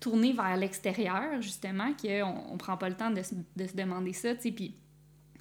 [0.00, 4.12] tourné vers l'extérieur, justement, qu'on on prend pas le temps de, se, de se demander
[4.12, 4.34] ça.
[4.34, 4.74] Puis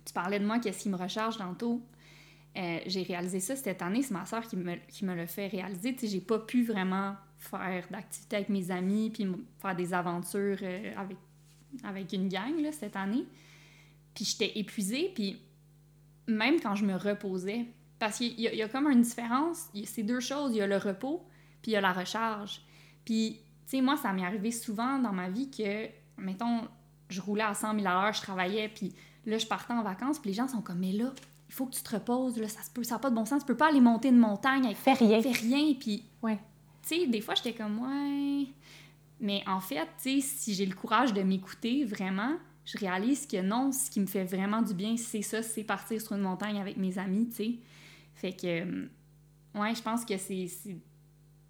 [0.06, 1.82] tu parlais de moi, qu'est-ce qui me recharge tantôt.
[2.58, 5.48] Euh, j'ai réalisé ça cette année, c'est ma soeur qui me, qui me l'a fait
[5.48, 5.94] réaliser.
[5.94, 9.28] Tu sais, j'ai pas pu vraiment faire d'activités avec mes amis puis
[9.62, 10.60] faire des aventures
[10.96, 11.18] avec,
[11.84, 13.26] avec une gang là, cette année.
[14.14, 15.42] Puis j'étais épuisée, puis
[16.28, 17.66] même quand je me reposais.
[18.00, 19.70] Parce qu'il y, a comme une différence.
[19.86, 20.54] C'est deux choses.
[20.54, 21.26] Il y a le repos,
[21.62, 22.62] puis il y a la recharge.
[23.06, 26.68] Puis, tu sais, moi, ça m'est arrivé souvent dans ma vie que, mettons,
[27.10, 28.94] je roulais à 100 000 à l'heure, je travaillais, puis
[29.26, 31.14] là, je partais en vacances, puis les gens sont comme, mais là,
[31.48, 33.26] il faut que tu te reposes, là, ça se peut, ça n'a pas de bon
[33.26, 34.78] sens, tu peux pas aller monter une montagne avec...
[34.78, 35.22] Fais rien.
[35.22, 36.04] Fais rien, puis...
[36.22, 36.40] Ouais.
[36.82, 38.48] Tu sais, des fois, j'étais comme, ouais...
[39.22, 43.42] Mais en fait, tu sais, si j'ai le courage de m'écouter, vraiment, je réalise que
[43.42, 46.60] non, ce qui me fait vraiment du bien, c'est ça, c'est partir sur une montagne
[46.60, 47.56] avec mes amis, tu sais.
[48.16, 48.88] Fait que, euh,
[49.54, 50.48] ouais, je pense que c'est.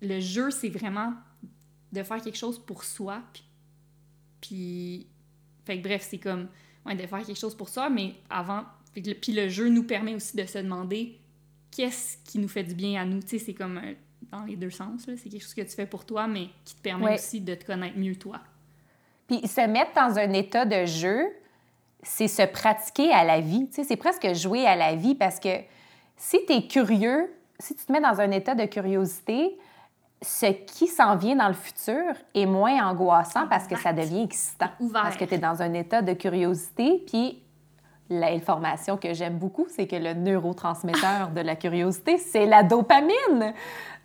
[0.02, 1.14] Le jeu, c'est vraiment
[1.94, 3.22] de faire quelque chose pour soi.
[4.42, 5.08] Puis.
[5.66, 6.50] Fait que bref, c'est comme.
[6.86, 8.66] Ouais, de faire quelque chose pour soi, mais avant.
[8.94, 11.18] Puis le jeu nous permet aussi de se demander
[11.72, 13.22] qu'est-ce qui nous fait du bien à nous.
[13.22, 13.82] Tu sais, c'est comme
[14.32, 15.02] dans les deux sens.
[15.06, 17.66] C'est quelque chose que tu fais pour toi, mais qui te permet aussi de te
[17.66, 18.42] connaître mieux toi.
[19.28, 21.26] Puis se mettre dans un état de jeu,
[22.04, 23.68] c'est se pratiquer à la vie.
[23.68, 25.58] Tu sais, c'est presque jouer à la vie parce que
[26.18, 29.58] si tu es curieux, si tu te mets dans un état de curiosité,
[30.22, 34.70] ce qui s'en vient dans le futur est moins angoissant parce que ça devient excitant.
[34.94, 37.44] Parce que tu es dans un état de curiosité, puis
[38.10, 43.54] l'information que j'aime beaucoup, c'est que le neurotransmetteur de la curiosité, c'est la dopamine.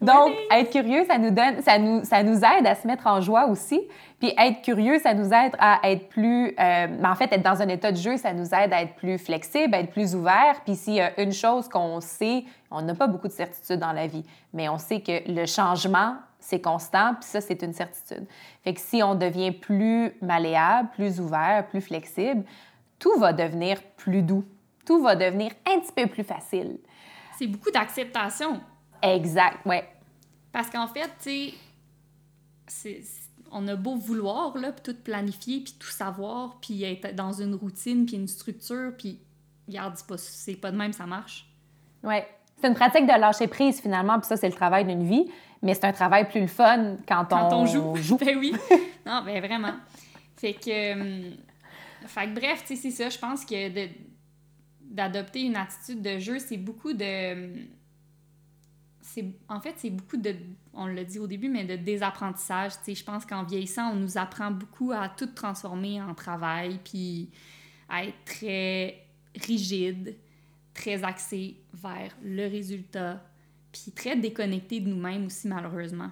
[0.01, 3.21] Donc, être curieux, ça nous donne, ça nous, ça nous aide à se mettre en
[3.21, 3.81] joie aussi.
[4.19, 7.69] Puis être curieux, ça nous aide à être plus, euh, en fait, être dans un
[7.69, 10.61] état de jeu, ça nous aide à être plus flexible, à être plus ouvert.
[10.65, 13.93] Puis s'il y a une chose qu'on sait, on n'a pas beaucoup de certitude dans
[13.93, 14.25] la vie,
[14.55, 18.27] mais on sait que le changement, c'est constant, puis ça, c'est une certitude.
[18.65, 22.45] Fait que si on devient plus malléable, plus ouvert, plus flexible,
[23.01, 24.45] tout va devenir plus doux.
[24.87, 26.79] Tout va devenir un petit peu plus facile.
[27.37, 28.61] C'est beaucoup d'acceptation.
[29.03, 29.89] Exact, ouais.
[30.53, 31.53] Parce qu'en fait, tu
[32.69, 33.01] sais,
[33.51, 37.55] on a beau vouloir, là, puis tout planifier, puis tout savoir, puis être dans une
[37.55, 39.21] routine, puis une structure, puis
[39.67, 41.47] regarde, c'est pas, c'est pas de même, ça marche.
[42.03, 42.17] Oui.
[42.61, 45.31] C'est une pratique de lâcher prise, finalement, puis ça, c'est le travail d'une vie,
[45.63, 47.97] mais c'est un travail plus le fun quand, Quand on, on joue.
[47.97, 48.17] joue.
[48.21, 48.55] ben oui.
[49.07, 49.73] Non, ben vraiment.
[50.37, 51.50] Fait que...
[52.07, 53.09] fait que bref, tu c'est ça.
[53.09, 53.89] Je pense que
[54.81, 57.67] d'adopter une attitude de jeu, c'est beaucoup de...
[59.49, 60.35] en fait, c'est beaucoup de...
[60.73, 62.73] On l'a dit au début, mais de désapprentissage.
[62.79, 66.81] Tu sais, je pense qu'en vieillissant, on nous apprend beaucoup à tout transformer en travail,
[66.85, 67.31] puis
[67.89, 70.17] à être très rigide,
[70.75, 73.25] très axé vers le résultat,
[73.73, 76.11] puis très déconnecté de nous-mêmes aussi, malheureusement.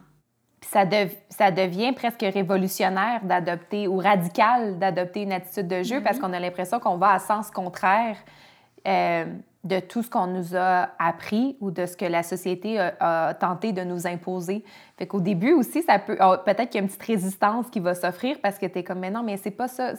[0.70, 6.18] Ça, dev- ça devient presque révolutionnaire d'adopter ou radical d'adopter une attitude de jeu parce
[6.18, 8.16] qu'on a l'impression qu'on va à sens contraire
[8.86, 9.24] euh,
[9.64, 13.34] de tout ce qu'on nous a appris ou de ce que la société a, a
[13.34, 14.62] tenté de nous imposer.
[14.98, 16.16] Fait qu'au début aussi, ça peut.
[16.20, 18.84] oh, Peut-être qu'il y a une petite résistance qui va s'offrir parce que tu es
[18.84, 19.94] comme, mais non, mais c'est pas ça.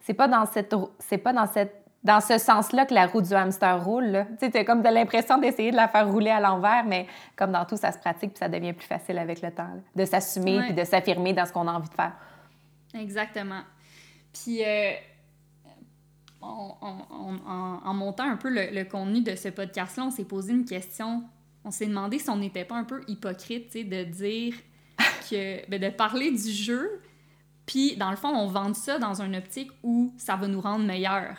[0.00, 0.74] C'est pas dans cette.
[0.98, 1.85] C'est pas dans cette.
[2.04, 4.26] Dans ce sens-là que la roue du hamster roule.
[4.40, 7.64] Tu sais, comme de l'impression d'essayer de la faire rouler à l'envers, mais comme dans
[7.64, 9.64] tout, ça se pratique puis ça devient plus facile avec le temps.
[9.66, 12.12] là, de s'assumer puis de s'affirmer dans ce qu'on a envie de faire.
[12.94, 13.62] Exactement.
[14.32, 14.92] Puis, euh,
[16.42, 20.10] on- on- on- en, en montant un peu le, le contenu de ce podcast-là, on
[20.10, 21.24] s'est posé une question.
[21.64, 24.54] On s'est demandé si on n'était pas un peu hypocrite, tu sais, de dire
[25.30, 25.68] que.
[25.68, 27.02] ben, de parler du jeu,
[27.64, 30.84] puis dans le fond, on vend ça dans une optique où ça va nous rendre
[30.84, 31.36] meilleurs.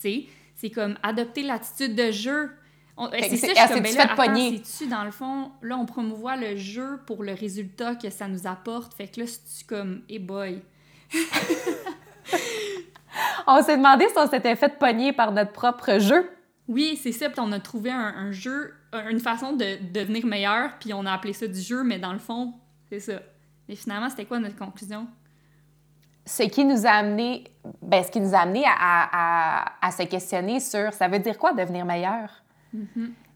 [0.00, 0.24] Tu sais,
[0.54, 2.50] c'est comme adopter l'attitude de jeu.
[2.98, 4.16] Que C'est ça, je suis comme, ben là, attends,
[4.64, 8.46] c'est-tu dans le fond, là, on promouvoit le jeu pour le résultat que ça nous
[8.46, 8.94] apporte.
[8.94, 10.62] Fait que là, c'est-tu comme, hey boy.
[13.46, 16.28] On s'est demandé si on s'était fait pogner par notre propre jeu.
[16.68, 17.30] Oui, c'est ça.
[17.30, 21.06] Puis on a trouvé un, un jeu, un- une façon de devenir meilleur, puis on
[21.06, 22.54] a appelé ça du jeu, mais dans le fond,
[22.90, 23.20] c'est ça.
[23.68, 25.06] Mais finalement, c'était quoi notre conclusion?
[26.26, 27.44] Ce qui nous a amené,
[27.82, 29.08] ben, ce qui nous a amené à, à-
[29.62, 32.42] à- à se questionner sur ça veut dire quoi devenir meilleur?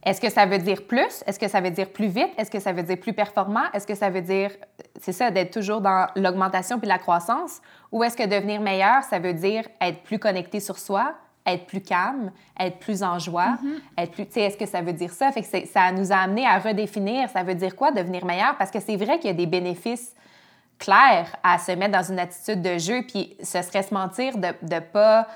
[0.03, 1.23] Est-ce que ça veut dire plus?
[1.27, 2.31] Est-ce que ça veut dire plus vite?
[2.39, 3.65] Est-ce que ça veut dire plus performant?
[3.75, 4.51] Est-ce que ça veut dire,
[4.99, 7.61] c'est ça, d'être toujours dans l'augmentation puis la croissance?
[7.93, 11.15] Ou est-ce que devenir meilleur, ça veut dire être plus connecté sur soi,
[11.47, 13.59] être plus calme, être plus en joie,
[13.99, 15.31] être plus, tu sais, est-ce que ça veut dire ça?
[15.33, 18.57] Fait que ça nous a amené à redéfinir, ça veut dire quoi devenir meilleur?
[18.57, 20.15] Parce que c'est vrai qu'il y a des bénéfices
[20.81, 24.49] clair à se mettre dans une attitude de jeu, puis ce serait se mentir de
[24.63, 25.29] ne pas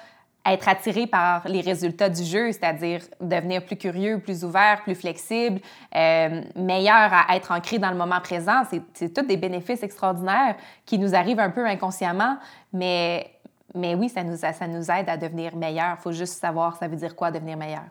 [0.47, 5.61] être attiré par les résultats du jeu, c'est-à-dire devenir plus curieux, plus ouvert, plus flexible,
[5.95, 8.63] euh, meilleur à être ancré dans le moment présent.
[8.93, 12.37] C'est- tous des bénéfices extraordinaires qui nous arrivent un peu inconsciemment,
[12.75, 13.31] mais,
[13.75, 15.97] mais oui, ça nous, ça nous aide à devenir meilleur.
[15.99, 17.85] Il faut juste savoir ça veut dire quoi devenir meilleur.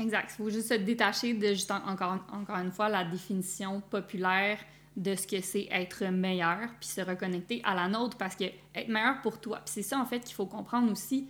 [0.00, 0.28] Exact.
[0.38, 4.56] Il faut juste se détacher de, juste en- encore, encore une fois, la définition populaire
[4.96, 8.88] de ce que c'est être meilleur, puis se reconnecter à la nôtre, parce que être
[8.88, 11.28] meilleur pour toi, puis c'est ça, en fait, qu'il faut comprendre aussi.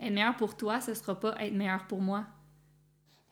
[0.00, 2.24] Être meilleur pour toi, ce sera pas être meilleur pour moi.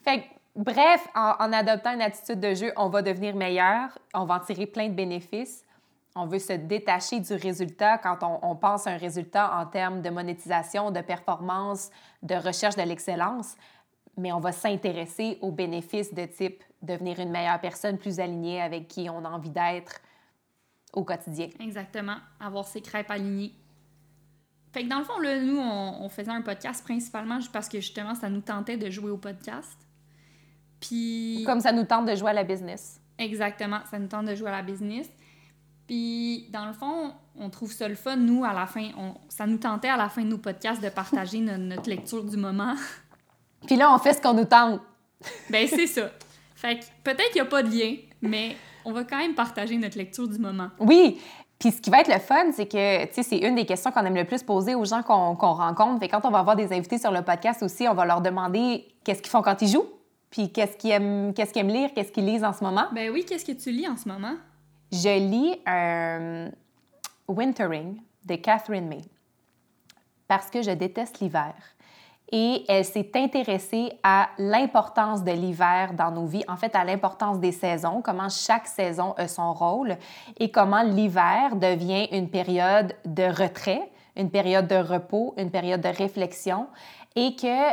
[0.03, 0.25] Fait
[0.55, 4.41] bref, en, en adoptant une attitude de jeu, on va devenir meilleur, on va en
[4.41, 5.65] tirer plein de bénéfices.
[6.17, 10.03] On veut se détacher du résultat quand on, on pense à un résultat en termes
[10.03, 11.91] de monétisation, de performance,
[12.23, 13.57] de recherche de l'excellence,
[14.17, 18.89] mais on va s'intéresser aux bénéfices de type devenir une meilleure personne, plus alignée avec
[18.89, 20.01] qui on a envie d'être
[20.93, 21.49] au quotidien.
[21.61, 22.17] Exactement.
[22.41, 23.55] Avoir ses crêpes alignées.
[24.73, 27.69] Fait que dans le fond, là, nous, on, on faisait un podcast principalement juste parce
[27.69, 29.77] que justement, ça nous tentait de jouer au podcast.
[30.81, 31.43] Puis.
[31.47, 33.01] Comme ça nous tente de jouer à la business.
[33.19, 35.09] Exactement, ça nous tente de jouer à la business.
[35.87, 38.91] Puis, dans le fond, on trouve ça le fun, nous, à la fin.
[38.97, 42.25] On, ça nous tentait à la fin de nos podcasts de partager no- notre lecture
[42.25, 42.75] du moment.
[43.67, 44.81] Puis là, on fait ce qu'on nous tente.
[45.51, 46.11] ben, c'est ça.
[46.61, 48.55] Fait que peut-être qu'il n'y a pas de lien, mais
[48.85, 50.69] on va quand même partager notre lecture du moment.
[50.79, 51.19] Oui.
[51.59, 53.91] Puis ce qui va être le fun, c'est que, tu sais, c'est une des questions
[53.91, 56.01] qu'on aime le plus poser aux gens qu'on rencontre.
[56.01, 58.87] Fait quand on va avoir des invités sur le podcast aussi, on va leur demander
[59.05, 59.89] qu'est-ce qu'ils font quand ils jouent,
[60.29, 62.89] puis qu'est-ce qu'ils aiment, qu'est-ce qu'ils aiment lire, qu'est-ce qu'ils lisent en ce moment.
[62.93, 64.35] Ben oui, qu'est-ce que tu lis en ce moment?
[64.93, 66.51] Je lis un
[67.27, 69.03] Wintering de Catherine May
[70.29, 71.55] parce que je déteste l'hiver.
[72.33, 77.41] Et elle s'est intéressée à l'importance de l'hiver dans nos vies, en fait à l'importance
[77.41, 79.97] des saisons, comment chaque saison a son rôle
[80.39, 85.89] et comment l'hiver devient une période de retrait, une période de repos, une période de
[85.89, 86.69] réflexion
[87.17, 87.71] et que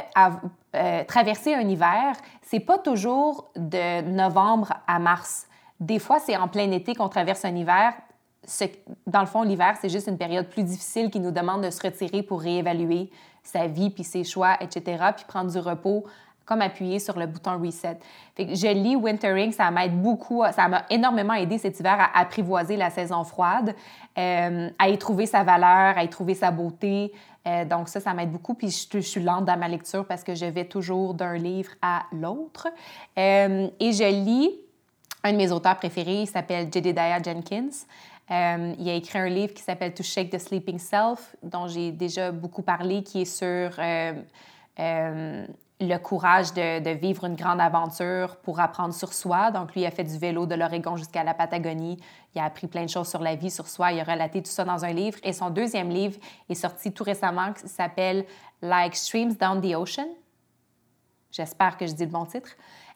[0.75, 5.47] euh, traverser un hiver, c'est pas toujours de novembre à mars.
[5.79, 7.93] Des fois, c'est en plein été qu'on traverse un hiver.
[9.05, 11.81] Dans le fond, l'hiver, c'est juste une période plus difficile qui nous demande de se
[11.81, 13.11] retirer pour réévaluer
[13.47, 16.05] sa vie, puis ses choix, etc., puis prendre du repos
[16.47, 17.99] comme appuyer sur le bouton reset.
[18.37, 22.89] Je lis Wintering, ça m'aide beaucoup, ça m'a énormément aidé cet hiver à apprivoiser la
[22.89, 23.75] saison froide,
[24.17, 27.11] euh, à y trouver sa valeur, à y trouver sa beauté.
[27.45, 28.53] Euh, donc ça, ça m'aide beaucoup.
[28.53, 32.03] Puis je, suis lente dans ma lecture parce que je vais toujours d'un livre à
[32.13, 32.67] l'autre.
[33.17, 34.51] Euh, et je lis
[35.23, 37.85] un de mes auteurs préférés, il s'appelle Jedediah Jenkins.
[38.29, 42.31] Il a écrit un livre qui s'appelle To Shake the Sleeping Self, dont j'ai déjà
[42.31, 43.71] beaucoup parlé, qui est sur
[45.79, 49.51] le courage de, vivre une grande aventure pour apprendre sur soi.
[49.51, 51.97] Donc, lui, il a fait du vélo de l'Oregon jusqu'à la Patagonie.
[52.33, 53.91] Il a appris plein de choses sur la vie, sur soi.
[53.91, 55.19] Il a relaté tout ça dans un livre.
[55.23, 56.17] Et son deuxième livre
[56.49, 58.25] est sorti tout récemment, qui s'appelle
[58.61, 60.07] Like Streams Down the Ocean.
[61.31, 62.49] J'espère que je dis le bon titre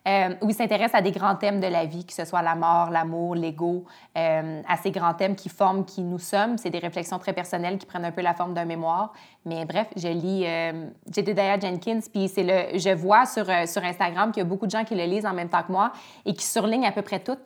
[0.07, 2.55] euh, où il s'intéresse à des grands thèmes de la vie, que ce soit la
[2.55, 3.85] mort, l'amour, l'ego,
[4.17, 6.57] euh, à ces grands thèmes qui forment qui nous sommes.
[6.57, 9.13] C'est des réflexions très personnelles qui prennent un peu la forme d'un mémoire.
[9.45, 13.83] Mais bref, je lis euh, Jedediah Jenkins, puis c'est le, je vois sur, euh, sur
[13.83, 15.91] Instagram qu'il y a beaucoup de gens qui le lisent en même temps que moi
[16.25, 17.37] et qui surlignent à peu près tout.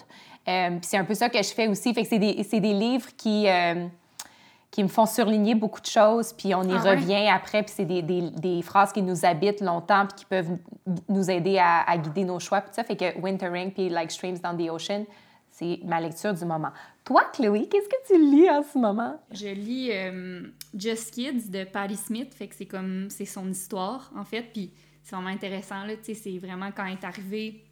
[0.48, 1.94] Euh, puis c'est un peu ça que je fais aussi.
[1.94, 3.48] Fait c'est des, des, livres qui
[4.72, 7.86] qui me font surligner beaucoup de choses, puis on y ah revient après, puis c'est
[7.86, 10.58] des, des, des, phrases qui nous habitent longtemps, puis qui peuvent
[11.08, 14.38] nous aider à, à guider nos choix, puis ça fait que Wintering, puis Like Streams
[14.40, 15.06] Down the Ocean,
[15.50, 16.72] c'est ma lecture du moment.
[17.06, 19.18] Toi, Chloé, qu'est-ce que tu lis en ce moment?
[19.32, 24.12] Je lis euh, Just Kids de Patti Smith, fait que c'est comme, c'est son histoire,
[24.18, 27.64] en fait, puis c'est vraiment intéressant, là, tu sais, c'est vraiment quand elle est arrivée,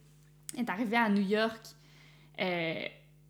[0.54, 1.60] elle est arrivée à New York,
[2.40, 2.84] euh,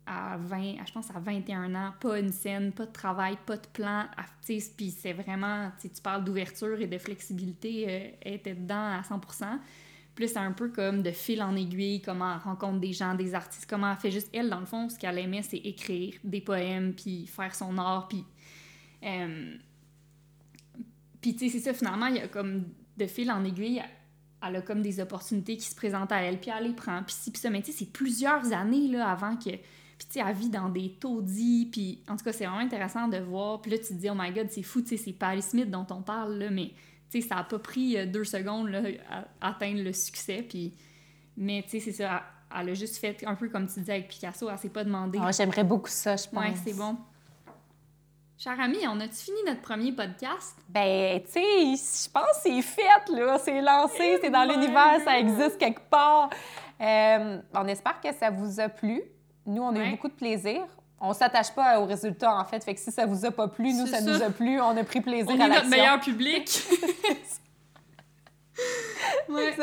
[0.05, 3.67] à 20, je pense à 21 ans, pas une scène, pas de travail, pas de
[3.73, 4.05] plan,
[4.45, 9.59] puis c'est vraiment, tu parles d'ouverture et de flexibilité, euh, elle était dedans à 100%.
[10.13, 13.33] Plus c'est un peu comme de fil en aiguille, comment elle rencontre des gens, des
[13.33, 16.41] artistes, comment elle fait juste, elle, dans le fond, ce qu'elle aimait, c'est écrire des
[16.41, 18.23] poèmes, puis faire son art, puis...
[19.03, 19.55] Euh,
[21.19, 22.65] puis tu sais, c'est ça, finalement, il y a comme
[22.97, 23.81] de fil en aiguille,
[24.47, 27.15] elle a comme des opportunités qui se présentent à elle, puis elle les prend, puis
[27.17, 29.49] si, puis ça, mais tu sais, c'est plusieurs années, là, avant que
[29.97, 31.69] puis, tu sais, elle vit dans des taudis.
[31.71, 33.61] Puis, en tout cas, c'est vraiment intéressant de voir.
[33.61, 35.69] Puis là, tu te dis, oh my god, c'est fou, tu sais, c'est Paris Smith
[35.69, 36.71] dont on parle, là, mais,
[37.09, 38.81] tu sais, ça a pas pris euh, deux secondes, là,
[39.41, 40.45] à atteindre le succès.
[40.47, 40.73] Puis,
[41.37, 42.23] mais, tu sais, c'est ça.
[42.57, 45.19] Elle, a juste fait un peu comme tu disais avec Picasso, elle s'est pas demandé.
[45.21, 46.43] Oh, J'aimerais beaucoup ça, je pense.
[46.43, 46.97] Ouais, c'est bon.
[48.37, 50.57] Cher ami, on a-tu fini notre premier podcast?
[50.67, 53.37] Ben, tu sais, je pense que c'est fait, là.
[53.39, 56.29] C'est lancé, c'est dans l'univers, ça existe quelque part.
[56.81, 59.01] Euh, on espère que ça vous a plu.
[59.45, 60.65] Nous, on a eu beaucoup de plaisir.
[60.99, 62.63] On s'attache pas aux résultats, en fait.
[62.63, 64.59] Fait que si ça vous a pas plu, nous, ça, nous a plu.
[64.59, 65.49] On a pris plaisir on à l'action.
[65.49, 66.63] On est notre meilleur public.
[69.29, 69.55] ouais.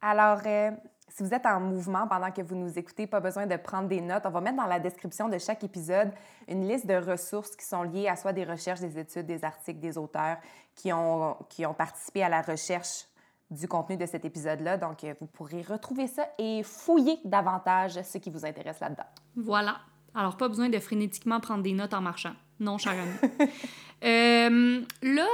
[0.00, 0.70] Alors, euh,
[1.18, 4.00] si vous êtes en mouvement pendant que vous nous écoutez, pas besoin de prendre des
[4.00, 4.22] notes.
[4.24, 6.12] On va mettre dans la description de chaque épisode
[6.46, 9.80] une liste de ressources qui sont liées à soit des recherches, des études, des articles,
[9.80, 10.36] des auteurs
[10.74, 13.06] qui ont, qui ont participé à la recherche
[13.50, 14.76] du contenu de cet épisode-là.
[14.76, 19.06] Donc, euh, vous pourrez retrouver ça et fouiller davantage ce qui vous intéresse là-dedans.
[19.36, 19.78] Voilà.
[20.14, 22.34] Alors, pas besoin de frénétiquement prendre des notes en marchant.
[22.60, 22.94] Non, cher
[24.04, 25.28] euh, là,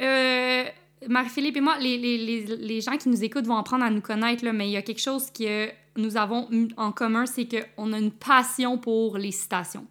[0.00, 0.64] euh,
[1.08, 4.44] Marie-Philippe et moi, les, les, les, gens qui nous écoutent vont apprendre à nous connaître,
[4.44, 7.98] là, mais il y a quelque chose que nous avons en commun, c'est qu'on a
[7.98, 9.86] une passion pour les citations.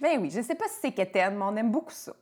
[0.00, 2.14] Ben oui, je sais pas si c'est quétaine, mais on aime beaucoup ça.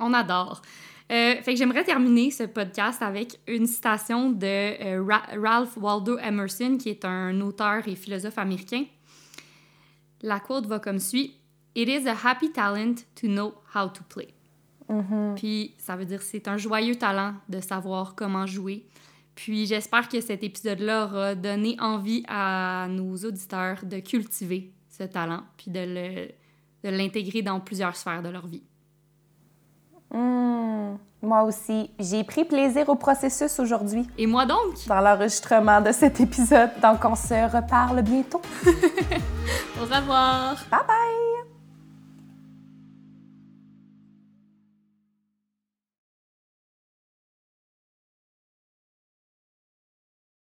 [0.00, 0.62] On adore.
[1.10, 5.04] Euh, fait que j'aimerais terminer ce podcast avec une citation de euh,
[5.42, 8.84] Ralph Waldo Emerson, qui est un auteur et philosophe américain.
[10.22, 11.36] La quote va comme suit
[11.74, 14.28] It is a happy talent to know how to play.
[14.88, 15.34] Mm-hmm.
[15.34, 18.86] Puis ça veut dire c'est un joyeux talent de savoir comment jouer.
[19.34, 25.42] Puis j'espère que cet épisode-là aura donné envie à nos auditeurs de cultiver ce talent,
[25.56, 26.28] puis de
[26.84, 28.62] l'intégrer dans plusieurs sphères de leur vie.
[30.12, 31.90] Mmh, moi aussi.
[31.98, 34.06] J'ai pris plaisir au processus aujourd'hui.
[34.18, 34.86] Et moi donc?
[34.86, 36.70] Dans l'enregistrement de cet épisode.
[36.82, 38.40] Donc, on se reparle bientôt.
[38.66, 40.56] au revoir.
[40.70, 41.39] Bye bye!